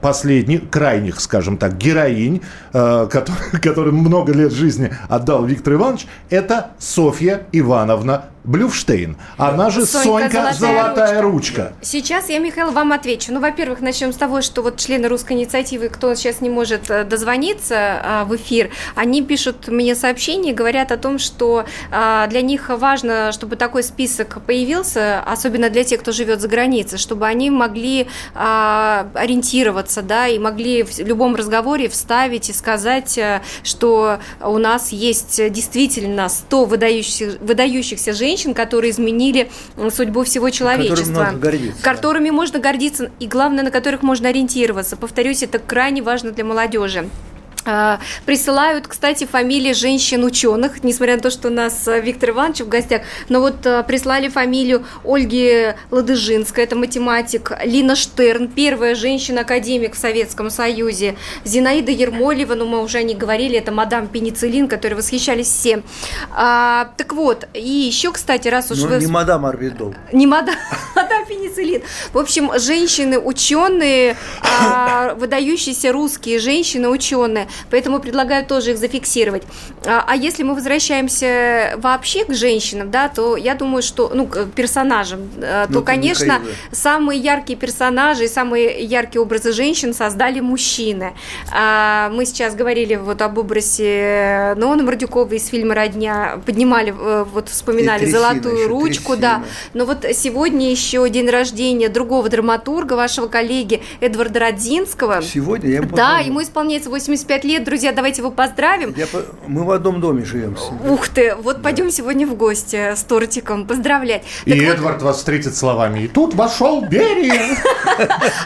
последних, 0.00 0.70
крайних, 0.70 1.20
скажем 1.20 1.56
так, 1.56 1.76
героинь, 1.76 2.42
э, 2.72 3.08
который, 3.10 3.60
который 3.62 3.92
много 3.92 4.32
лет 4.32 4.52
жизни 4.52 4.92
отдал 5.08 5.44
Виктор 5.44 5.74
Иванович, 5.74 6.06
это 6.30 6.72
Софья 6.78 7.46
Ивановна 7.52 8.26
Блюфштейн. 8.44 9.16
Она 9.36 9.70
же 9.70 9.86
Сонька, 9.86 10.08
Сонька 10.08 10.52
Золотая, 10.52 10.54
Золотая 10.54 11.22
ручка. 11.22 11.32
ручка. 11.32 11.72
Сейчас 11.80 12.28
я, 12.28 12.38
Михаил, 12.38 12.72
вам 12.72 12.92
отвечу. 12.92 13.32
Ну, 13.32 13.40
во-первых, 13.40 13.80
начнем 13.80 14.12
с 14.12 14.16
того, 14.16 14.42
что 14.42 14.62
вот 14.62 14.78
члены 14.78 15.08
русской 15.08 15.34
инициативы, 15.34 15.88
кто 15.88 16.14
сейчас 16.16 16.40
не 16.40 16.50
может 16.50 16.90
э, 16.90 17.04
дозвониться 17.04 17.76
а, 17.76 18.24
в 18.24 18.34
эфир, 18.34 18.70
они 18.96 19.22
пишут 19.22 19.68
мне 19.68 19.94
сообщения, 19.94 20.52
говорят 20.52 20.90
о 20.90 20.96
том, 20.96 21.20
что 21.20 21.66
а, 21.92 22.26
для 22.26 22.42
них 22.42 22.68
важно, 22.68 23.30
чтобы 23.30 23.54
такой 23.54 23.84
список 23.84 24.42
появился, 24.44 25.20
особенно 25.20 25.70
для 25.70 25.84
тех, 25.84 26.00
кто 26.00 26.10
живет 26.10 26.40
за 26.40 26.48
границей, 26.48 26.98
чтобы 26.98 27.26
они 27.26 27.48
могли 27.48 28.08
а, 28.34 29.06
ориентироваться, 29.14 30.02
да, 30.02 30.26
и 30.26 30.40
могли 30.40 30.82
в 30.82 30.98
любом 30.98 31.36
разговоре 31.36 31.88
вставить 31.88 32.50
и 32.50 32.52
сказать, 32.52 33.16
э, 33.18 33.40
что 33.62 34.18
у 34.40 34.58
нас 34.58 34.90
есть 34.90 35.52
действительно 35.52 36.28
100 36.28 36.64
выдающихся, 36.64 37.38
выдающихся 37.40 38.12
женщин, 38.12 38.31
женщин, 38.32 38.54
которые 38.54 38.90
изменили 38.92 39.50
судьбу 39.90 40.24
всего 40.24 40.48
человечества. 40.50 41.02
Которыми 41.04 41.20
можно 41.20 41.38
гордиться. 41.38 41.82
Которыми 41.82 42.30
можно 42.30 42.58
гордиться 42.58 43.10
и, 43.20 43.26
главное, 43.26 43.62
на 43.62 43.70
которых 43.70 44.02
можно 44.02 44.30
ориентироваться. 44.30 44.96
Повторюсь, 44.96 45.42
это 45.42 45.58
крайне 45.58 46.02
важно 46.02 46.32
для 46.32 46.44
молодежи. 46.44 47.08
А, 47.64 48.00
присылают, 48.26 48.88
кстати, 48.88 49.24
фамилии 49.24 49.72
женщин-ученых, 49.72 50.82
несмотря 50.82 51.16
на 51.16 51.22
то, 51.22 51.30
что 51.30 51.48
у 51.48 51.50
нас 51.50 51.86
э, 51.86 52.00
Виктор 52.00 52.30
Иванович 52.30 52.62
в 52.62 52.68
гостях, 52.68 53.02
но 53.28 53.40
вот 53.40 53.64
э, 53.64 53.84
прислали 53.84 54.28
фамилию 54.28 54.84
Ольги 55.04 55.74
Ладыжинской, 55.92 56.64
это 56.64 56.74
математик, 56.74 57.52
Лина 57.64 57.94
Штерн, 57.94 58.48
первая 58.48 58.96
женщина-академик 58.96 59.94
в 59.94 59.98
Советском 59.98 60.50
Союзе, 60.50 61.16
Зинаида 61.44 61.92
Ермолева, 61.92 62.54
ну 62.54 62.66
мы 62.66 62.82
уже 62.82 63.04
не 63.04 63.14
говорили, 63.14 63.58
это 63.58 63.70
мадам 63.70 64.08
Пенициллин, 64.08 64.66
которой 64.66 64.94
восхищались 64.94 65.46
все. 65.46 65.84
А, 66.32 66.90
так 66.96 67.12
вот, 67.12 67.46
и 67.54 67.60
еще, 67.60 68.10
кстати, 68.10 68.48
раз 68.48 68.72
уж 68.72 68.78
ну, 68.78 68.88
вы... 68.88 68.98
не 68.98 69.06
мадам 69.06 69.46
Арвидол. 69.46 69.94
Не 70.12 70.26
мадам, 70.26 70.56
мадам 70.96 71.26
Пенициллин. 71.26 71.82
В 72.12 72.18
общем, 72.18 72.50
женщины-ученые, 72.58 74.16
а, 74.42 75.14
выдающиеся 75.14 75.92
русские 75.92 76.40
женщины-ученые, 76.40 77.46
поэтому 77.70 78.00
предлагаю 78.00 78.44
тоже 78.44 78.72
их 78.72 78.78
зафиксировать. 78.78 79.42
А, 79.86 80.04
а 80.06 80.16
если 80.16 80.42
мы 80.42 80.54
возвращаемся 80.54 81.74
вообще 81.78 82.24
к 82.24 82.34
женщинам, 82.34 82.90
да, 82.90 83.08
то 83.08 83.36
я 83.36 83.54
думаю, 83.54 83.82
что, 83.82 84.10
ну, 84.14 84.26
к 84.26 84.46
персонажам, 84.46 85.28
э, 85.36 85.66
то, 85.66 85.72
ну, 85.72 85.82
конечно, 85.82 86.38
Михаил. 86.38 86.54
самые 86.72 87.20
яркие 87.20 87.58
персонажи 87.58 88.24
и 88.24 88.28
самые 88.28 88.82
яркие 88.82 89.22
образы 89.22 89.52
женщин 89.52 89.94
создали 89.94 90.40
мужчины. 90.40 91.12
А, 91.52 92.10
мы 92.10 92.24
сейчас 92.26 92.54
говорили 92.54 92.96
вот 92.96 93.22
об 93.22 93.38
образе 93.38 94.54
Ноны 94.56 94.82
Мордюковой 94.82 95.36
из 95.36 95.46
фильма 95.48 95.74
«Родня», 95.74 96.40
поднимали, 96.44 96.94
э, 96.96 97.24
вот 97.32 97.48
вспоминали 97.48 98.06
«Золотую 98.06 98.56
еще, 98.56 98.66
ручку», 98.66 99.16
да, 99.16 99.44
но 99.74 99.84
вот 99.84 100.04
сегодня 100.14 100.70
еще 100.70 101.08
день 101.08 101.28
рождения 101.28 101.88
другого 101.88 102.28
драматурга, 102.28 102.94
вашего 102.94 103.28
коллеги 103.28 103.82
Эдварда 104.00 104.40
Родзинского. 104.40 105.22
Сегодня? 105.22 105.70
Я 105.70 105.82
да, 105.82 106.18
ему 106.18 106.42
исполняется 106.42 106.90
85 106.90 107.41
25 107.42 107.44
лет, 107.44 107.64
друзья, 107.64 107.92
давайте 107.92 108.20
его 108.22 108.30
поздравим. 108.30 108.94
Я, 108.96 109.06
мы 109.46 109.64
в 109.64 109.70
одном 109.70 110.00
доме 110.00 110.24
живем. 110.24 110.56
Ух 110.88 111.08
ты, 111.08 111.34
вот 111.34 111.56
да. 111.56 111.62
пойдем 111.62 111.90
сегодня 111.90 112.26
в 112.26 112.34
гости 112.34 112.94
с 112.94 113.02
тортиком 113.02 113.66
поздравлять. 113.66 114.22
И 114.44 114.52
так 114.52 114.76
Эдвард 114.76 115.02
вот... 115.02 115.08
вас 115.08 115.16
встретит 115.18 115.56
словами, 115.56 116.04
и 116.04 116.08
тут 116.08 116.34
вошел 116.34 116.82
Берия. 116.82 117.56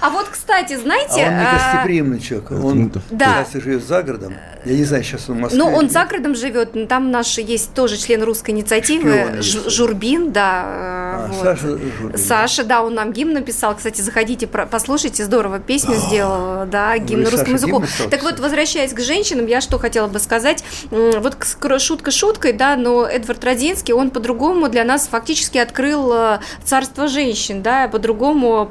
А 0.01 0.11
вот, 0.11 0.27
кстати, 0.29 0.77
знаете... 0.77 1.25
А 1.25 1.29
он 1.29 1.37
не 1.37 1.47
а, 1.47 1.53
гостеприимный 1.55 2.21
человек, 2.21 2.51
он 2.51 2.93
да. 3.11 3.47
живет 3.53 3.85
за 3.85 4.03
городом. 4.03 4.35
Я 4.67 4.77
не 4.77 4.85
знаю, 4.85 5.05
сейчас 5.05 5.29
он 5.29 5.37
в 5.37 5.41
Москве. 5.41 5.59
Ну, 5.61 5.73
он 5.73 5.89
за 5.89 6.05
городом 6.05 6.35
живет, 6.35 6.89
там 6.89 7.13
наш 7.13 7.39
есть 7.39 7.73
тоже 7.73 7.97
член 7.97 8.23
русской 8.25 8.51
инициативы, 8.51 9.41
Журбин, 9.41 10.33
да. 10.33 10.63
А. 10.67 11.31
Саша 11.41 11.69
Журбин. 11.69 12.19
Саша, 12.19 12.65
да, 12.65 12.83
он 12.83 12.95
нам 12.95 13.13
гимн 13.13 13.35
написал. 13.35 13.77
Кстати, 13.77 14.01
заходите, 14.01 14.49
послушайте, 14.49 15.25
здорово 15.25 15.61
песню 15.61 15.95
сделал, 15.95 16.67
да, 16.67 16.99
гимн 16.99 17.29
русскому 17.29 17.55
языку. 17.55 17.85
Так 18.11 18.25
вот, 18.25 18.41
возвращаясь 18.41 18.86
к 18.93 19.01
женщинам, 19.01 19.47
я 19.47 19.61
что 19.61 19.79
хотела 19.79 20.07
бы 20.07 20.19
сказать. 20.19 20.65
Вот 20.91 21.37
шутка 21.79 22.11
шуткой, 22.11 22.53
да, 22.53 22.77
но 22.77 23.07
Эдвард 23.07 23.45
Родзинский, 23.45 23.95
он 23.95 24.11
по-другому 24.11 24.69
для 24.69 24.85
нас 24.85 25.09
фактически 25.09 25.59
открыл 25.59 26.13
э, 26.13 26.41
царство 26.65 27.09
женщин, 27.09 27.63
да, 27.63 27.89
по-другому 27.89 28.71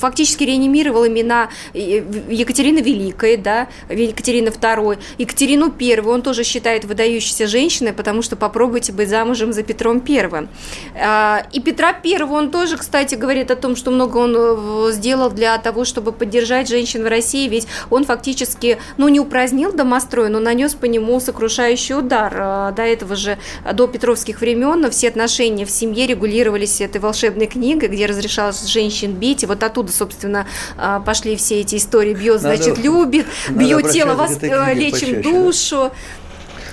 фактически 0.00 0.44
реанимировал 0.44 1.06
имена 1.06 1.48
Екатерины 1.74 2.78
Великой, 2.78 3.36
да, 3.36 3.68
Екатерины 3.88 4.50
Второй, 4.50 4.98
Екатерину 5.18 5.70
Первую 5.70 6.14
он 6.14 6.22
тоже 6.22 6.44
считает 6.44 6.84
выдающейся 6.84 7.46
женщиной, 7.46 7.92
потому 7.92 8.22
что 8.22 8.36
попробуйте 8.36 8.92
быть 8.92 9.08
замужем 9.08 9.52
за 9.52 9.62
Петром 9.62 10.00
Первым. 10.00 10.48
А, 10.94 11.46
и 11.52 11.60
Петра 11.60 11.92
Первого 11.92 12.34
он 12.34 12.50
тоже, 12.50 12.76
кстати, 12.76 13.14
говорит 13.14 13.50
о 13.50 13.56
том, 13.56 13.76
что 13.76 13.90
много 13.90 14.18
он 14.18 14.34
э, 14.36 14.92
сделал 14.92 15.30
для 15.30 15.56
того, 15.58 15.84
чтобы 15.84 16.12
поддержать 16.12 16.68
женщин 16.68 17.04
в 17.04 17.06
России, 17.08 17.48
ведь 17.48 17.66
он 17.90 18.04
фактически, 18.04 18.78
ну, 18.96 19.08
не 19.08 19.20
упразднил 19.32 19.72
домострой, 19.72 20.28
но 20.28 20.40
нанес 20.40 20.74
по 20.74 20.84
нему 20.84 21.18
сокрушающий 21.18 21.96
удар. 21.98 22.34
Э, 22.36 22.72
до 22.76 22.82
этого 22.82 23.16
же, 23.16 23.38
до 23.72 23.86
Петровских 23.86 24.42
времен, 24.42 24.90
все 24.90 25.08
отношения 25.08 25.64
в 25.64 25.70
семье 25.70 26.06
регулировались 26.06 26.82
этой 26.82 27.00
волшебной 27.00 27.46
книгой, 27.46 27.88
где 27.88 28.04
разрешалось 28.04 28.62
женщин 28.66 29.14
бить. 29.14 29.42
И 29.42 29.46
вот 29.46 29.62
оттуда, 29.62 29.90
собственно, 29.90 30.46
э, 30.76 31.00
пошли 31.06 31.36
все 31.36 31.60
эти 31.60 31.76
истории 31.76 32.12
«бьет, 32.12 32.42
значит, 32.42 32.76
любит», 32.84 33.24
«бьет 33.48 33.90
тело, 33.90 34.14
вас, 34.16 34.38
лечим 34.42 35.22
душу». 35.22 35.90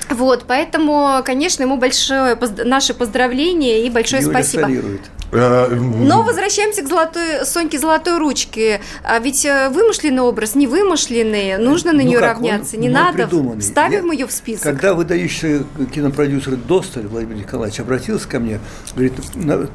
Вот, 0.10 0.44
поэтому, 0.46 1.22
конечно, 1.24 1.64
ему 1.64 1.78
большое 1.78 2.38
наши 2.66 2.94
поздравления 2.94 3.86
и 3.86 3.90
большое 3.90 4.22
Юля 4.22 4.34
спасибо. 4.34 4.64
Солирует. 4.64 5.02
Э, 5.32 5.68
Но 5.76 6.24
возвращаемся 6.24 6.82
к 6.82 6.88
золотой, 6.88 7.46
Соньке 7.46 7.78
Золотой 7.78 8.18
Ручке. 8.18 8.82
А 9.04 9.20
ведь 9.20 9.46
э, 9.46 9.70
вымышленный 9.70 10.22
образ, 10.22 10.56
не 10.56 10.66
вымышленный, 10.66 11.58
нужно 11.58 11.94
на 11.94 12.02
ну 12.02 12.08
нее 12.08 12.20
равняться, 12.20 12.76
он, 12.76 12.82
не 12.82 12.90
надо. 12.90 13.28
Придуманный. 13.28 13.62
Ставим 13.62 14.08
Я, 14.08 14.14
ее 14.14 14.28
в 14.28 14.32
список. 14.32 14.64
Когда 14.64 14.94
выдающийся 14.94 15.64
кинопродюсер 15.94 16.56
Досталь 16.56 17.08
Владимир 17.08 17.36
Николаевич 17.38 17.80
обратился 17.80 18.28
ко 18.28 18.40
мне, 18.40 18.60
говорит, 18.94 19.14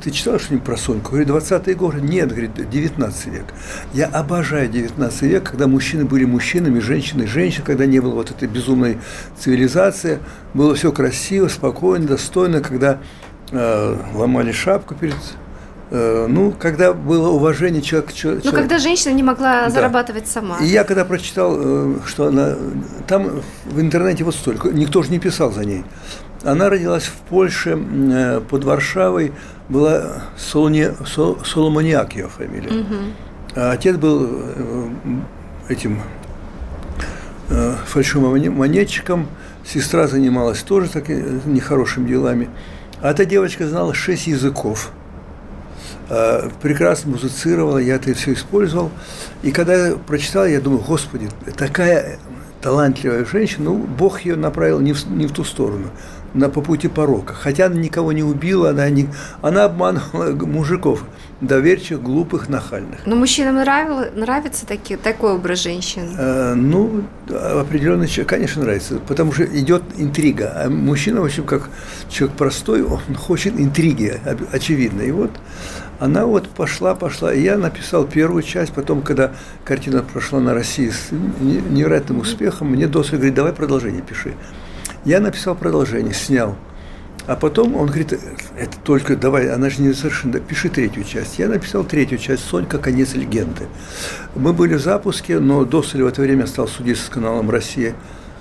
ты 0.02 0.10
читал 0.10 0.38
что-нибудь 0.38 0.66
про 0.66 0.76
Соньку? 0.76 1.12
Говорит, 1.12 1.28
20-е 1.28 1.74
годы? 1.74 2.00
Нет, 2.00 2.30
говорит, 2.30 2.68
19 2.68 3.26
век. 3.26 3.44
Я 3.92 4.06
обожаю 4.06 4.68
19 4.68 5.22
век, 5.22 5.50
когда 5.50 5.66
мужчины 5.68 6.04
были 6.04 6.24
мужчинами, 6.24 6.80
женщины 6.80 7.26
женщины, 7.26 7.64
когда 7.64 7.86
не 7.86 8.00
было 8.00 8.14
вот 8.14 8.30
этой 8.30 8.48
безумной 8.48 8.98
цивилизации, 9.38 10.18
было 10.52 10.74
все 10.74 10.90
красиво, 10.90 11.48
спокойно, 11.48 12.08
достойно, 12.08 12.60
когда 12.60 12.98
э, 13.50 13.96
ломали 14.14 14.52
шапку 14.52 14.94
перед 14.94 15.14
Э, 15.14 15.43
ну, 15.90 16.52
когда 16.58 16.92
было 16.92 17.28
уважение 17.28 17.82
человека... 17.82 18.12
человек, 18.12 18.44
ну, 18.44 18.52
когда 18.52 18.78
женщина 18.78 19.12
не 19.12 19.22
могла 19.22 19.64
да. 19.64 19.70
зарабатывать 19.70 20.26
сама. 20.26 20.58
И 20.58 20.66
я 20.66 20.84
когда 20.84 21.04
прочитал, 21.04 21.56
э, 21.58 21.94
что 22.06 22.28
она... 22.28 22.56
Там 23.06 23.42
в 23.66 23.80
интернете 23.80 24.24
вот 24.24 24.34
столько, 24.34 24.70
никто 24.70 25.02
же 25.02 25.10
не 25.10 25.18
писал 25.18 25.52
за 25.52 25.64
ней. 25.64 25.84
Она 26.42 26.70
родилась 26.70 27.04
в 27.04 27.14
Польше, 27.28 27.78
э, 27.78 28.40
под 28.40 28.64
Варшавой, 28.64 29.32
была 29.68 30.24
Солоне, 30.36 30.94
Сол, 31.06 31.38
Соломониак 31.44 32.14
ее 32.14 32.28
фамилия. 32.28 32.80
Угу. 32.80 32.96
А 33.56 33.72
отец 33.72 33.96
был 33.96 34.44
этим 35.68 36.00
фальшивым 37.86 38.56
монетчиком, 38.56 39.28
сестра 39.64 40.06
занималась 40.08 40.62
тоже 40.62 40.88
так, 40.88 41.08
нехорошими 41.08 42.08
делами. 42.08 42.48
А 43.02 43.10
эта 43.10 43.26
девочка 43.26 43.68
знала 43.68 43.92
шесть 43.92 44.26
языков– 44.26 44.90
Э, 45.03 45.03
прекрасно 46.60 47.12
музицировала, 47.12 47.78
я 47.78 47.96
это 47.96 48.12
все 48.14 48.32
использовал. 48.32 48.90
И 49.42 49.50
когда 49.50 49.88
я 49.88 49.94
прочитал, 49.94 50.46
я 50.46 50.60
думаю, 50.60 50.82
господи, 50.82 51.28
такая 51.56 52.18
талантливая 52.60 53.24
женщина, 53.24 53.64
ну, 53.64 53.76
Бог 53.76 54.22
ее 54.22 54.36
направил 54.36 54.80
не 54.80 54.92
в, 54.92 55.10
не 55.10 55.26
в 55.26 55.32
ту 55.32 55.44
сторону, 55.44 55.88
на, 56.34 56.48
по 56.48 56.60
пути 56.60 56.88
порока. 56.88 57.34
Хотя 57.34 57.66
она 57.66 57.76
никого 57.76 58.12
не 58.12 58.22
убила, 58.22 58.70
она, 58.70 58.90
не, 58.90 59.08
она 59.40 59.64
обманывала 59.64 60.32
мужиков, 60.44 61.04
доверчивых, 61.40 62.02
глупых, 62.02 62.48
нахальных. 62.48 63.00
Но 63.06 63.16
мужчинам 63.16 63.56
нравил, 63.56 64.12
нравится 64.14 64.66
таки, 64.66 64.96
такой 64.96 65.34
образ 65.34 65.62
женщин? 65.62 66.14
Э, 66.18 66.54
ну, 66.54 67.04
определенный 67.28 68.08
человек, 68.08 68.30
конечно, 68.30 68.62
нравится, 68.62 68.98
потому 69.06 69.32
что 69.32 69.44
идет 69.44 69.82
интрига. 69.96 70.52
А 70.56 70.68
мужчина, 70.68 71.20
в 71.20 71.24
общем, 71.24 71.44
как 71.44 71.70
человек 72.08 72.36
простой, 72.36 72.82
он 72.82 73.14
хочет 73.16 73.58
интриги, 73.58 74.20
очевидно. 74.52 75.02
И 75.02 75.10
вот 75.10 75.30
она 76.00 76.26
вот 76.26 76.48
пошла, 76.48 76.94
пошла. 76.94 77.32
И 77.32 77.42
я 77.42 77.56
написал 77.56 78.04
первую 78.04 78.42
часть, 78.42 78.72
потом, 78.72 79.02
когда 79.02 79.32
картина 79.64 80.02
прошла 80.02 80.40
на 80.40 80.52
России 80.54 80.90
с 80.90 81.10
невероятным 81.10 82.18
успехом, 82.20 82.68
мне 82.70 82.86
Досвид 82.86 83.20
говорит, 83.20 83.34
давай 83.34 83.52
продолжение 83.52 84.02
пиши. 84.02 84.34
Я 85.04 85.20
написал 85.20 85.54
продолжение, 85.54 86.14
снял. 86.14 86.56
А 87.26 87.36
потом 87.36 87.74
он 87.76 87.86
говорит, 87.86 88.12
это 88.12 88.76
только 88.82 89.16
давай, 89.16 89.48
она 89.48 89.70
же 89.70 89.80
не 89.80 89.94
совершенно, 89.94 90.40
пиши 90.40 90.68
третью 90.68 91.04
часть. 91.04 91.38
Я 91.38 91.48
написал 91.48 91.84
третью 91.84 92.18
часть, 92.18 92.44
Сонька, 92.44 92.78
конец 92.78 93.14
легенды. 93.14 93.66
Мы 94.34 94.52
были 94.52 94.74
в 94.74 94.82
запуске, 94.82 95.38
но 95.38 95.64
Доссель 95.64 96.02
в 96.02 96.06
это 96.06 96.20
время 96.20 96.46
стал 96.46 96.68
судиться 96.68 97.06
с 97.06 97.08
каналом 97.08 97.50
«Россия» 97.50 97.94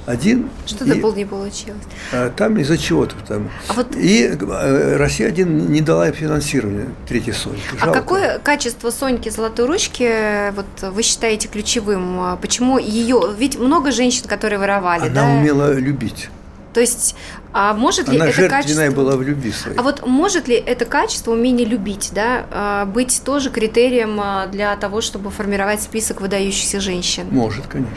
один. 0.05 0.49
Что-то 0.65 0.95
был 0.95 1.13
не 1.13 1.23
получилось. 1.23 1.81
А, 2.11 2.29
там 2.29 2.57
из-за 2.57 2.77
чего-то 2.77 3.15
там. 3.25 3.49
А 3.69 3.73
вот... 3.73 3.95
И 3.95 4.23
э, 4.25 4.97
Россия 4.97 5.29
один 5.29 5.71
не 5.71 5.79
дала 5.79 6.11
финансирования 6.11 6.89
третьей 7.07 7.31
Соньки. 7.31 7.61
А 7.79 7.87
какое 7.87 8.37
качество 8.39 8.89
Соньки 8.89 9.29
Золотой 9.29 9.65
Ручки 9.65 10.51
вот 10.51 10.65
вы 10.81 11.03
считаете 11.03 11.47
ключевым? 11.47 12.19
А 12.19 12.35
почему 12.35 12.79
ее? 12.79 13.21
Ведь 13.37 13.57
много 13.57 13.91
женщин, 13.91 14.27
которые 14.27 14.59
воровали. 14.59 15.03
Она 15.03 15.21
да? 15.21 15.29
умела 15.29 15.71
любить. 15.73 16.29
То 16.73 16.79
есть, 16.81 17.15
а 17.53 17.73
может 17.73 18.09
ли 18.09 18.17
Она 18.17 18.29
это 18.29 18.49
качество... 18.49 18.89
была 18.91 19.15
в 19.15 19.21
любви 19.21 19.51
своей. 19.51 19.77
А 19.77 19.83
вот 19.83 20.05
может 20.05 20.47
ли 20.47 20.55
это 20.55 20.85
качество, 20.85 21.31
умение 21.31 21.67
любить, 21.67 22.11
да, 22.13 22.45
а, 22.51 22.85
быть 22.85 23.21
тоже 23.23 23.49
критерием 23.49 24.19
для 24.51 24.75
того, 24.75 25.01
чтобы 25.01 25.29
формировать 25.29 25.81
список 25.81 26.21
выдающихся 26.21 26.79
женщин? 26.79 27.27
Может, 27.29 27.67
конечно. 27.67 27.95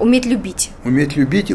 Уметь 0.00 0.26
любить. 0.26 0.70
Уметь 0.84 1.16
любить, 1.16 1.52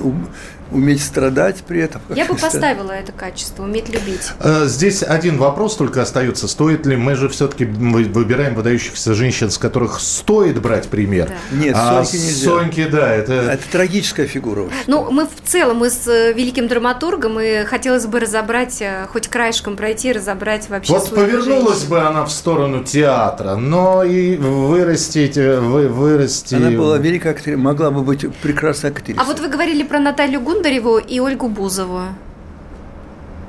уметь 0.71 1.03
страдать 1.03 1.63
при 1.67 1.82
этом. 1.82 2.01
Я 2.10 2.25
бы 2.25 2.36
поставила 2.36 2.91
это 2.91 3.12
качество, 3.12 3.63
уметь 3.63 3.89
любить. 3.89 4.32
Э, 4.39 4.65
здесь 4.65 5.03
один 5.03 5.38
вопрос 5.38 5.75
только 5.75 6.01
остается. 6.01 6.47
Стоит 6.47 6.86
ли, 6.86 6.95
мы 6.95 7.15
же 7.15 7.29
все-таки 7.29 7.65
выбираем 7.65 8.55
выдающихся 8.55 9.13
женщин, 9.13 9.49
с 9.49 9.58
которых 9.58 9.99
стоит 9.99 10.62
брать 10.62 10.88
пример. 10.88 11.29
Да. 11.29 11.58
Нет, 11.58 11.75
а 11.77 12.03
Соньки 12.03 12.23
нельзя. 12.23 12.49
Соньки, 12.49 12.86
да. 12.86 13.13
Это... 13.13 13.34
это 13.34 13.63
трагическая 13.71 14.27
фигура. 14.27 14.69
Ну, 14.88 15.10
мы 15.12 15.25
в 15.25 15.47
целом, 15.49 15.77
мы 15.77 15.89
с 15.89 16.08
э, 16.08 16.34
великим 16.34 16.67
драматургом, 16.67 17.39
и 17.39 17.63
хотелось 17.65 18.05
бы 18.05 18.19
разобрать, 18.19 18.82
э, 18.82 19.08
хоть 19.12 19.27
краешком 19.27 19.75
пройти, 19.75 20.12
разобрать 20.12 20.69
вообще 20.69 20.93
Вот 20.93 21.10
повернулась 21.10 21.79
женщин. 21.79 21.89
бы 21.89 21.99
она 22.01 22.25
в 22.25 22.32
сторону 22.32 22.84
театра, 22.84 23.55
но 23.55 24.03
и 24.03 24.36
вырастить, 24.38 25.38
вы, 25.38 25.88
вырасти... 25.88 26.55
Она 26.55 26.71
была 26.71 26.97
великая 26.97 27.32
актриса, 27.32 27.58
могла 27.58 27.91
бы 27.91 28.01
быть 28.01 28.25
прекрасной 28.38 28.91
актрисой. 28.91 29.21
А 29.21 29.25
вот 29.25 29.39
вы 29.39 29.47
говорили 29.47 29.84
про 29.84 29.99
Наталью 29.99 30.41
Гун, 30.41 30.59
Бондареву 30.60 30.98
и 30.98 31.19
Ольгу 31.19 31.48
Бузову. 31.48 32.02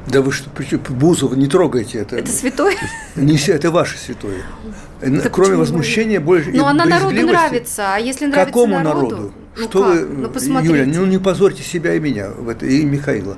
Да 0.06 0.22
вы 0.22 0.32
что, 0.32 0.48
Бузова, 0.88 1.34
не 1.34 1.46
трогайте 1.48 1.98
это. 1.98 2.16
Это 2.16 2.30
святой? 2.30 2.76
Не, 3.16 3.36
это 3.50 3.70
ваше 3.70 3.98
святое. 3.98 4.42
Это 5.00 5.28
Кроме 5.28 5.56
возмущения, 5.56 6.20
больше 6.20 6.50
Но 6.52 6.66
она 6.66 6.84
народу 6.84 7.20
нравится, 7.26 7.94
а 7.94 7.98
если 7.98 8.26
нравится 8.26 8.46
Какому 8.46 8.78
народу? 8.78 9.16
народу? 9.16 9.32
Ну 9.56 9.64
что 9.64 9.82
как? 9.82 10.08
вы, 10.08 10.48
ну, 10.48 10.60
Юля, 10.60 10.86
ну 10.86 11.06
не 11.06 11.18
позорьте 11.18 11.62
себя 11.62 11.94
и 11.94 12.00
меня, 12.00 12.30
в 12.30 12.48
это, 12.48 12.66
и 12.66 12.84
Михаила. 12.84 13.36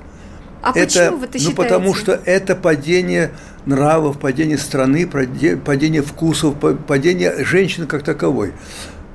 А 0.62 0.70
это, 0.70 0.86
почему 0.86 1.16
вы 1.16 1.24
это 1.24 1.38
считаете? 1.38 1.48
Ну, 1.48 1.54
потому 1.56 1.94
что 1.94 2.20
это 2.24 2.54
падение 2.54 3.32
нравов, 3.64 4.18
падение 4.18 4.58
страны, 4.58 5.06
падение 5.06 6.02
вкусов, 6.02 6.54
падение 6.86 7.44
женщины 7.44 7.86
как 7.86 8.02
таковой. 8.02 8.52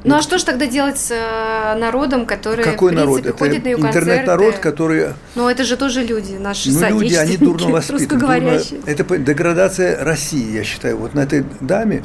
Ну 0.07 0.15
а 0.15 0.21
что 0.21 0.37
же 0.37 0.45
тогда 0.45 0.65
делать 0.65 0.97
с 0.97 1.11
э, 1.11 1.77
народом, 1.77 2.25
который, 2.25 2.63
Какой 2.63 2.93
в 2.93 2.95
принципе, 2.95 3.23
народ? 3.23 3.39
ходит 3.39 3.55
это 3.57 3.63
на 3.63 3.67
ее 3.69 3.77
интернет-народ, 3.77 4.55
который... 4.59 5.07
Ну 5.35 5.49
это 5.49 5.63
же 5.63 5.77
тоже 5.77 6.03
люди, 6.03 6.33
наши 6.33 6.71
ну, 6.71 6.99
люди, 6.99 7.13
они 7.15 7.37
дурно 7.37 7.67
воспитаны. 7.69 8.19
Дурно... 8.19 8.61
Это 8.85 9.17
деградация 9.17 10.03
России, 10.03 10.55
я 10.55 10.63
считаю. 10.63 10.97
Вот 10.97 11.13
на 11.13 11.21
этой 11.21 11.45
даме 11.59 12.01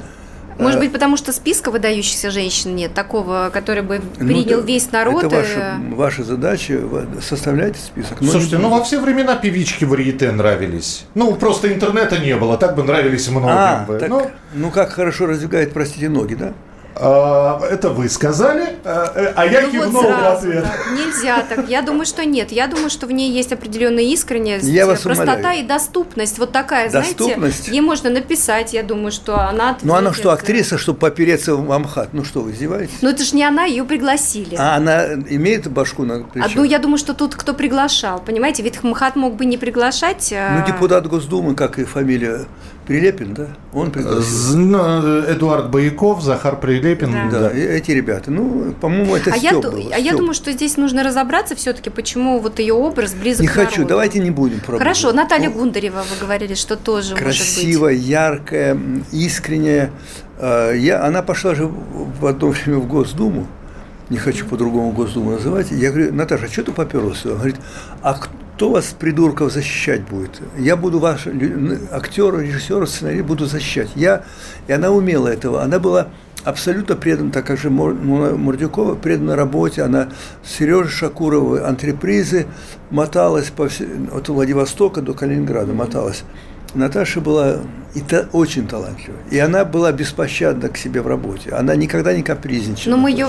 может 0.59 0.77
э, 0.79 0.81
быть, 0.81 0.93
потому 0.93 1.17
что 1.17 1.33
списка 1.33 1.71
выдающихся 1.71 2.31
женщин 2.31 2.75
нет, 2.75 2.95
такого, 2.95 3.51
который 3.53 3.83
бы 3.83 4.01
принял 4.19 4.61
ну, 4.61 4.67
весь 4.67 4.91
народ. 4.93 5.25
Это 5.25 5.37
ваша, 5.37 5.81
ваша 5.91 6.25
задача, 6.25 6.81
составлять 7.21 7.77
список. 7.77 8.21
Но 8.21 8.31
Слушайте, 8.31 8.57
не... 8.57 8.63
ну 8.63 8.71
во 8.71 8.83
все 8.83 9.01
времена 9.01 9.37
певички 9.37 9.85
варьете 9.85 10.31
нравились. 10.31 11.05
Ну, 11.15 11.35
просто 11.35 11.73
интернета 11.73 12.19
не 12.19 12.37
было, 12.37 12.57
так 12.57 12.77
бы 12.77 12.83
нравились 12.83 13.29
многим. 13.29 13.49
А, 13.49 13.85
бы. 13.87 13.99
Так, 13.99 14.09
ну, 14.09 14.31
ну, 14.55 14.71
как 14.71 14.91
хорошо 14.93 15.27
раздвигает, 15.27 15.73
простите, 15.73 16.09
ноги, 16.09 16.35
да? 16.35 16.53
А, 16.95 17.61
это 17.71 17.91
вы 17.91 18.09
сказали, 18.09 18.77
а, 18.85 19.13
э, 19.15 19.33
а 19.35 19.47
я 19.47 19.63
ну 19.63 19.71
кивнул 19.71 19.93
вот 19.93 20.05
сразу, 20.05 20.23
в 20.23 20.39
ответ. 20.39 20.65
Да. 20.65 20.95
Нельзя 20.95 21.43
так. 21.49 21.69
Я 21.69 21.83
думаю, 21.83 22.05
что 22.05 22.25
нет. 22.25 22.53
Я 22.53 22.67
думаю, 22.67 22.91
что 22.91 23.07
в 23.07 23.13
ней 23.13 23.33
есть 23.33 23.53
определенная 23.53 24.05
искренность, 24.05 24.67
я 24.67 24.87
вас 24.87 25.01
простота 25.01 25.33
умоляю. 25.33 25.65
и 25.65 25.67
доступность. 25.67 26.39
Вот 26.39 26.53
такая, 26.53 26.91
доступность. 26.91 27.57
знаете, 27.57 27.73
ей 27.73 27.81
можно 27.81 28.11
написать. 28.11 28.73
Я 28.73 28.83
думаю, 28.83 29.11
что 29.11 29.37
она. 29.41 29.79
Ну 29.83 29.95
она 29.95 30.13
что, 30.13 30.31
актриса, 30.31 30.79
чтобы 30.79 30.99
попереться 30.99 31.55
в 31.55 31.73
Амхат? 31.73 32.11
Ну 32.13 32.25
что, 32.25 32.41
вы 32.41 32.53
издеваетесь? 32.53 32.95
Ну 33.01 33.09
это 33.09 33.25
же 33.25 33.37
не 33.37 33.45
она, 33.45 33.65
ее 33.65 33.85
пригласили. 33.85 34.57
А 34.57 34.77
она 34.77 35.15
имеет 35.15 35.71
башку 35.71 36.05
на 36.05 36.25
плечах? 36.25 36.51
А, 36.53 36.59
ну 36.59 36.65
я 36.65 36.79
думаю, 36.79 36.99
что 36.99 37.15
тут 37.15 37.35
кто 37.35 37.55
приглашал, 37.55 38.21
понимаете? 38.21 38.63
Ведь 38.63 38.83
Мхат 38.83 39.17
мог 39.17 39.35
бы 39.37 39.45
не 39.45 39.57
приглашать. 39.57 40.33
А 40.33 40.59
ну 40.59 40.67
депутат 40.67 41.07
Госдумы, 41.07 41.55
как 41.55 41.79
и 41.79 41.85
фамилия 41.85 42.47
Прилепин, 42.87 43.35
да? 43.35 43.49
Он 43.73 43.91
пригласил. 43.91 44.59
Ну, 44.59 45.21
Эдуард 45.21 45.71
Бояков, 45.71 46.23
Захар 46.23 46.59
Прилепин. 46.59 47.31
Да, 47.31 47.41
да. 47.41 47.51
эти 47.53 47.93
ребята. 47.93 48.31
Ну, 48.31 48.73
по-моему, 48.81 49.15
это 49.15 49.33
а 49.33 49.37
я, 49.37 49.53
был, 49.53 49.91
А 49.93 49.99
я 49.99 50.13
думаю, 50.13 50.35
что 50.35 50.51
здесь 50.53 50.77
нужно 50.77 51.05
разобраться 51.05 51.55
все-таки, 51.55 51.91
почему 51.91 52.41
вот 52.41 52.59
ее 52.59 52.75
образ 52.75 53.15
близок 53.15 53.43
Не 53.43 53.49
к 53.49 53.53
хочу, 53.53 53.87
давайте 53.87 54.19
не 54.19 54.31
будем 54.31 54.59
пробовать. 54.59 54.83
Хорошо, 54.83 55.13
Наталья 55.13 55.49
ну, 55.49 55.55
Гундарева, 55.55 56.03
вы 56.03 56.21
говорили, 56.21 56.55
что 56.55 56.77
тоже 56.77 57.15
Красивая, 57.15 57.95
яркая, 57.95 58.77
искренняя. 59.13 59.91
А, 60.39 60.73
я, 60.73 61.05
она 61.05 61.23
пошла 61.23 61.55
же 61.55 61.67
в 61.67 62.27
одно 62.27 62.49
время 62.51 62.79
в 62.79 62.89
Госдуму, 62.89 63.47
не 64.11 64.19
хочу 64.19 64.45
по-другому 64.47 64.91
Госдуму 64.91 65.31
называть. 65.31 65.71
Я 65.71 65.91
говорю, 65.91 66.13
Наташа, 66.13 66.47
а 66.47 66.49
что 66.49 66.65
ты 66.65 66.73
поперлась? 66.73 67.25
Он 67.25 67.37
говорит, 67.37 67.57
а 68.03 68.19
кто 68.63 68.71
вас, 68.71 68.95
придурков, 68.97 69.53
защищать 69.53 70.03
будет? 70.03 70.41
Я 70.57 70.77
буду 70.77 71.01
ваш 71.01 71.27
актер, 71.91 72.39
режиссер, 72.39 72.87
сценарист, 72.87 73.25
буду 73.25 73.47
защищать. 73.47 73.89
Я, 73.97 74.23
и 74.69 74.73
она 74.73 74.93
умела 74.93 75.27
этого. 75.27 75.63
Она 75.63 75.81
была 75.81 76.11
абсолютно 76.45 76.95
предана, 76.95 77.33
так 77.33 77.45
как 77.45 77.59
же 77.59 77.71
Мордюкова 77.71 78.95
предана 78.95 79.35
работе. 79.35 79.83
Она 79.83 80.11
с 80.45 80.59
Сережей 80.59 80.93
Шакуровой 80.93 81.65
антрепризы 81.65 82.47
моталась 82.91 83.51
по, 83.51 83.65
от 83.65 84.29
Владивостока 84.29 85.01
до 85.03 85.13
Калининграда, 85.13 85.73
моталась. 85.73 86.23
Наташа 86.75 87.21
была 87.21 87.59
и 87.95 88.01
та, 88.01 88.27
очень 88.33 88.67
талантлива. 88.67 89.17
И 89.31 89.39
она 89.39 89.67
была 89.67 89.93
беспощадна 89.93 90.71
к 90.71 90.79
себе 90.79 91.03
в 91.03 91.07
работе. 91.07 91.51
Она 91.51 91.77
никогда 91.77 92.15
не 92.15 92.23
капризничала. 92.23 92.93
Но 92.93 92.97
мы 92.97 93.11
ее 93.11 93.29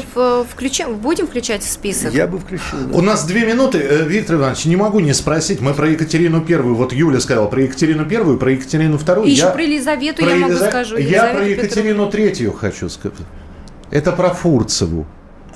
включаем, 0.49 0.95
будем 0.95 1.27
включать 1.27 1.63
в 1.63 1.69
список? 1.69 2.13
Я 2.13 2.27
бы 2.27 2.39
включил. 2.39 2.79
Да. 2.87 2.97
У 2.97 3.01
нас 3.01 3.25
две 3.25 3.45
минуты. 3.45 3.79
Э, 3.79 4.07
Виктор 4.07 4.37
Иванович, 4.37 4.65
не 4.65 4.77
могу 4.77 5.01
не 5.01 5.13
спросить. 5.13 5.59
Мы 5.59 5.73
про 5.73 5.89
Екатерину 5.89 6.41
Первую. 6.41 6.75
Вот 6.75 6.93
Юля 6.93 7.19
сказала 7.19 7.47
про 7.47 7.61
Екатерину 7.61 8.05
Первую, 8.05 8.37
про 8.37 8.51
Екатерину 8.51 8.97
Вторую. 8.97 9.27
И 9.27 9.31
я... 9.31 9.35
еще 9.35 9.53
про 9.53 9.63
Елизавету 9.63 10.23
про 10.23 10.31
я 10.31 10.35
могу 10.37 10.53
Елиза... 10.53 10.69
скажу. 10.69 10.97
Я 10.97 11.33
про 11.33 11.45
Екатерину 11.45 12.09
Третью 12.09 12.53
хочу 12.53 12.87
сказать. 12.87 13.17
Это 13.91 14.13
про 14.13 14.29
Фурцеву. 14.29 15.05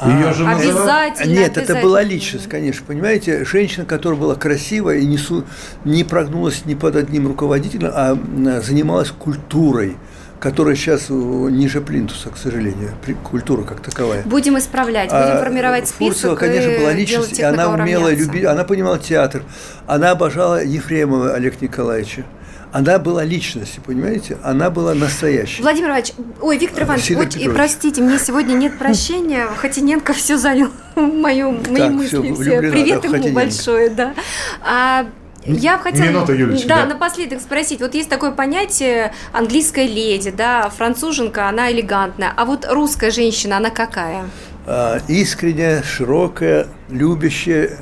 Ее 0.06 0.34
же 0.34 0.46
обязательно. 0.46 1.32
Нет, 1.32 1.58
обязательно. 1.58 1.78
это 1.78 1.82
была 1.82 2.04
личность, 2.04 2.48
конечно. 2.48 2.86
Понимаете, 2.86 3.46
женщина, 3.46 3.86
которая 3.86 4.20
была 4.20 4.36
красивая 4.36 4.98
и 4.98 5.06
не, 5.06 5.18
су, 5.18 5.44
не 5.86 6.04
прогнулась 6.04 6.66
ни 6.66 6.76
под 6.76 6.96
одним 6.96 7.28
руководителем, 7.28 7.92
а 7.94 8.18
занималась 8.62 9.10
культурой 9.10 9.98
которая 10.40 10.76
сейчас 10.76 11.10
ниже 11.10 11.82
плинтуса, 11.82 12.30
к 12.30 12.38
сожалению, 12.38 12.92
культура 13.24 13.64
как 13.64 13.82
таковая. 13.82 14.22
Будем 14.24 14.58
исправлять, 14.60 15.10
будем 15.10 15.38
а 15.38 15.40
формировать 15.40 15.88
список. 15.88 16.14
Фурцева, 16.14 16.36
конечно, 16.36 16.78
была 16.78 16.94
личность, 16.94 17.40
и 17.40 17.42
она 17.42 17.70
умела 17.74 18.14
любить, 18.14 18.46
она 18.46 18.64
понимала 18.64 19.00
театр, 19.00 19.42
она 19.88 20.12
обожала 20.12 20.64
Ефремова 20.64 21.34
Олега 21.34 21.58
Николаевича 21.60 22.24
она 22.72 23.00
была 23.00 23.24
личностью, 23.24 23.82
понимаете? 23.84 24.38
Она 24.44 24.70
была 24.70 24.94
настоящей. 24.94 25.62
Владимир 25.62 25.90
Иванович, 25.90 26.14
ой, 26.42 26.58
Виктор 26.58 26.84
Иванович, 26.84 27.12
ой, 27.12 27.54
простите, 27.54 28.02
мне 28.02 28.20
сегодня 28.20 28.54
нет 28.54 28.78
прощения. 28.78 29.48
Хотиненко 29.48 30.14
все 30.14 30.38
занял 30.38 30.70
мою, 30.96 31.52
мои 31.70 31.90
мысли 31.90 32.34
все. 32.34 32.60
Привет 32.60 33.02
да, 33.02 33.18
ему 33.18 33.30
большое, 33.30 33.90
да. 33.90 34.14
А, 34.62 35.08
я 35.46 35.78
хотела 35.78 36.08
Минута, 36.08 36.34
Юлечка, 36.34 36.68
да, 36.68 36.82
да, 36.82 36.94
напоследок 36.94 37.40
спросить. 37.40 37.80
Вот 37.80 37.94
есть 37.94 38.10
такое 38.10 38.32
понятие 38.32 39.14
английская 39.32 39.88
леди, 39.88 40.30
да, 40.30 40.70
француженка, 40.70 41.48
она 41.48 41.72
элегантная. 41.72 42.34
А 42.36 42.46
вот 42.46 42.66
русская 42.70 43.12
женщина, 43.12 43.58
она 43.58 43.70
какая? 43.70 44.30
А, 44.66 45.00
искренняя, 45.08 45.82
широкая, 45.84 46.68
любящая, 46.90 47.78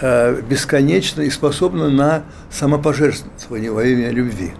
Э, 0.00 0.40
бесконечно 0.48 1.22
и 1.22 1.30
способна 1.30 1.88
на 1.88 2.24
самопожертвование 2.50 3.70
во 3.70 3.84
имя 3.84 4.10
любви. 4.10 4.52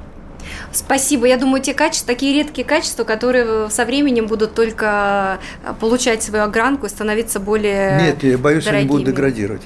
Спасибо. 0.72 1.26
Я 1.26 1.36
думаю, 1.36 1.62
те 1.62 1.74
качества, 1.74 2.08
такие 2.08 2.34
редкие 2.34 2.66
качества, 2.66 3.04
которые 3.04 3.70
со 3.70 3.84
временем 3.84 4.26
будут 4.26 4.54
только 4.54 5.38
э, 5.64 5.72
получать 5.80 6.22
свою 6.22 6.44
огранку 6.44 6.86
и 6.86 6.88
становиться 6.88 7.40
более 7.40 8.00
Нет, 8.00 8.22
я 8.22 8.38
боюсь, 8.38 8.64
дорогими. 8.64 8.80
они 8.82 8.88
будут 8.88 9.06
деградировать. 9.06 9.62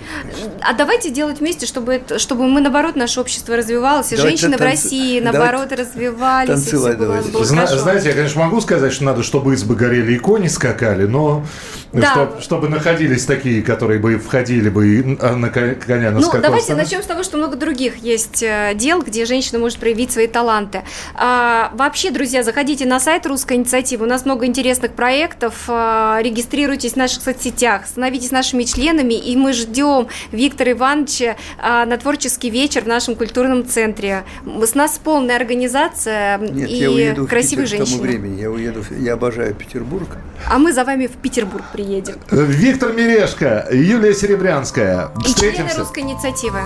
А 0.60 0.74
давайте 0.74 1.10
делать 1.10 1.40
вместе, 1.40 1.66
чтобы, 1.66 2.02
чтобы 2.16 2.46
мы, 2.46 2.60
наоборот, 2.60 2.96
наше 2.96 3.20
общество 3.20 3.56
развивалось, 3.56 4.12
и 4.12 4.16
давайте 4.16 4.36
женщины 4.36 4.58
танц... 4.58 4.60
в 4.60 4.64
России, 4.64 5.20
наоборот, 5.20 5.72
развивались. 5.72 6.48
Танцевать 6.48 6.94
и 6.94 7.00
давайте. 7.00 7.30
Было, 7.30 7.44
Зна- 7.44 7.66
знаете, 7.66 8.08
я, 8.08 8.14
конечно, 8.14 8.40
могу 8.42 8.60
сказать, 8.60 8.92
что 8.92 9.04
надо, 9.04 9.22
чтобы 9.22 9.54
избы 9.54 9.74
горели 9.74 10.14
и 10.14 10.18
кони 10.18 10.48
скакали, 10.48 11.06
но 11.06 11.44
да. 11.92 12.12
чтобы, 12.12 12.40
чтобы 12.40 12.68
находились 12.68 13.24
такие, 13.24 13.62
которые 13.62 13.98
бы 13.98 14.18
входили 14.18 14.68
бы 14.68 15.18
а, 15.20 15.36
на 15.36 15.48
коня 15.48 16.10
на 16.10 16.20
Ну, 16.20 16.30
давайте 16.40 16.74
начнем 16.74 17.02
с 17.02 17.06
того, 17.06 17.22
что 17.22 17.36
много 17.36 17.56
других 17.56 17.96
есть 17.96 18.42
э, 18.42 18.72
дел, 18.74 19.02
где 19.02 19.24
женщина 19.24 19.58
может 19.58 19.78
проявить 19.78 20.12
свои 20.12 20.26
таланты. 20.26 20.82
А, 21.14 21.70
вообще, 21.74 22.10
друзья, 22.10 22.42
заходите 22.42 22.86
на 22.86 23.00
сайт 23.00 23.26
Русской 23.26 23.56
инициативы. 23.56 24.04
У 24.04 24.08
нас 24.08 24.24
много 24.24 24.46
интересных 24.46 24.92
проектов. 24.92 25.64
А, 25.68 26.20
регистрируйтесь 26.22 26.92
в 26.92 26.96
наших 26.96 27.22
соцсетях, 27.22 27.86
становитесь 27.86 28.30
нашими 28.30 28.64
членами, 28.64 29.14
и 29.14 29.36
мы 29.36 29.52
ждем 29.52 30.08
Виктора 30.32 30.72
Ивановича 30.72 31.36
а, 31.58 31.86
на 31.86 31.96
творческий 31.96 32.50
вечер 32.50 32.82
в 32.82 32.88
нашем 32.88 33.14
культурном 33.14 33.66
центре. 33.66 34.24
С 34.44 34.74
нас 34.74 35.00
полная 35.02 35.36
организация 35.36 36.38
Нет, 36.38 36.68
и 36.68 36.76
я 36.76 36.90
уеду 36.90 37.26
красивые 37.26 37.66
в 37.66 37.70
женщины. 37.70 37.98
К 37.98 38.00
тому 38.00 38.02
времени 38.02 38.40
я 38.40 38.50
уеду, 38.50 38.84
я 38.98 39.14
обожаю 39.14 39.54
Петербург. 39.54 40.08
А 40.48 40.58
мы 40.58 40.72
за 40.72 40.84
вами 40.84 41.06
в 41.06 41.12
Петербург 41.12 41.64
приедем. 41.78 42.16
Виктор 42.30 42.92
Мирешко, 42.92 43.68
Юлия 43.70 44.12
Серебрянская. 44.12 45.12
И 45.24 45.32
члены 45.32 45.70
русской 45.76 46.00
инициативы. 46.00 46.60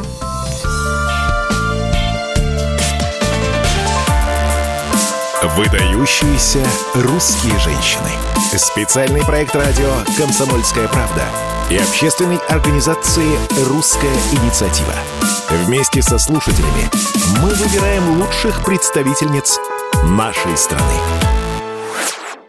Выдающиеся 5.54 6.64
русские 6.94 7.58
женщины. 7.58 8.08
Специальный 8.56 9.20
проект 9.20 9.54
радио 9.54 9.92
«Комсомольская 10.16 10.88
правда» 10.88 11.24
и 11.68 11.76
общественной 11.76 12.38
организации 12.48 13.28
«Русская 13.68 14.14
инициатива». 14.32 14.94
Вместе 15.66 16.00
со 16.00 16.18
слушателями 16.18 16.88
мы 17.42 17.50
выбираем 17.50 18.18
лучших 18.18 18.64
представительниц 18.64 19.58
нашей 20.04 20.56
страны. 20.56 21.41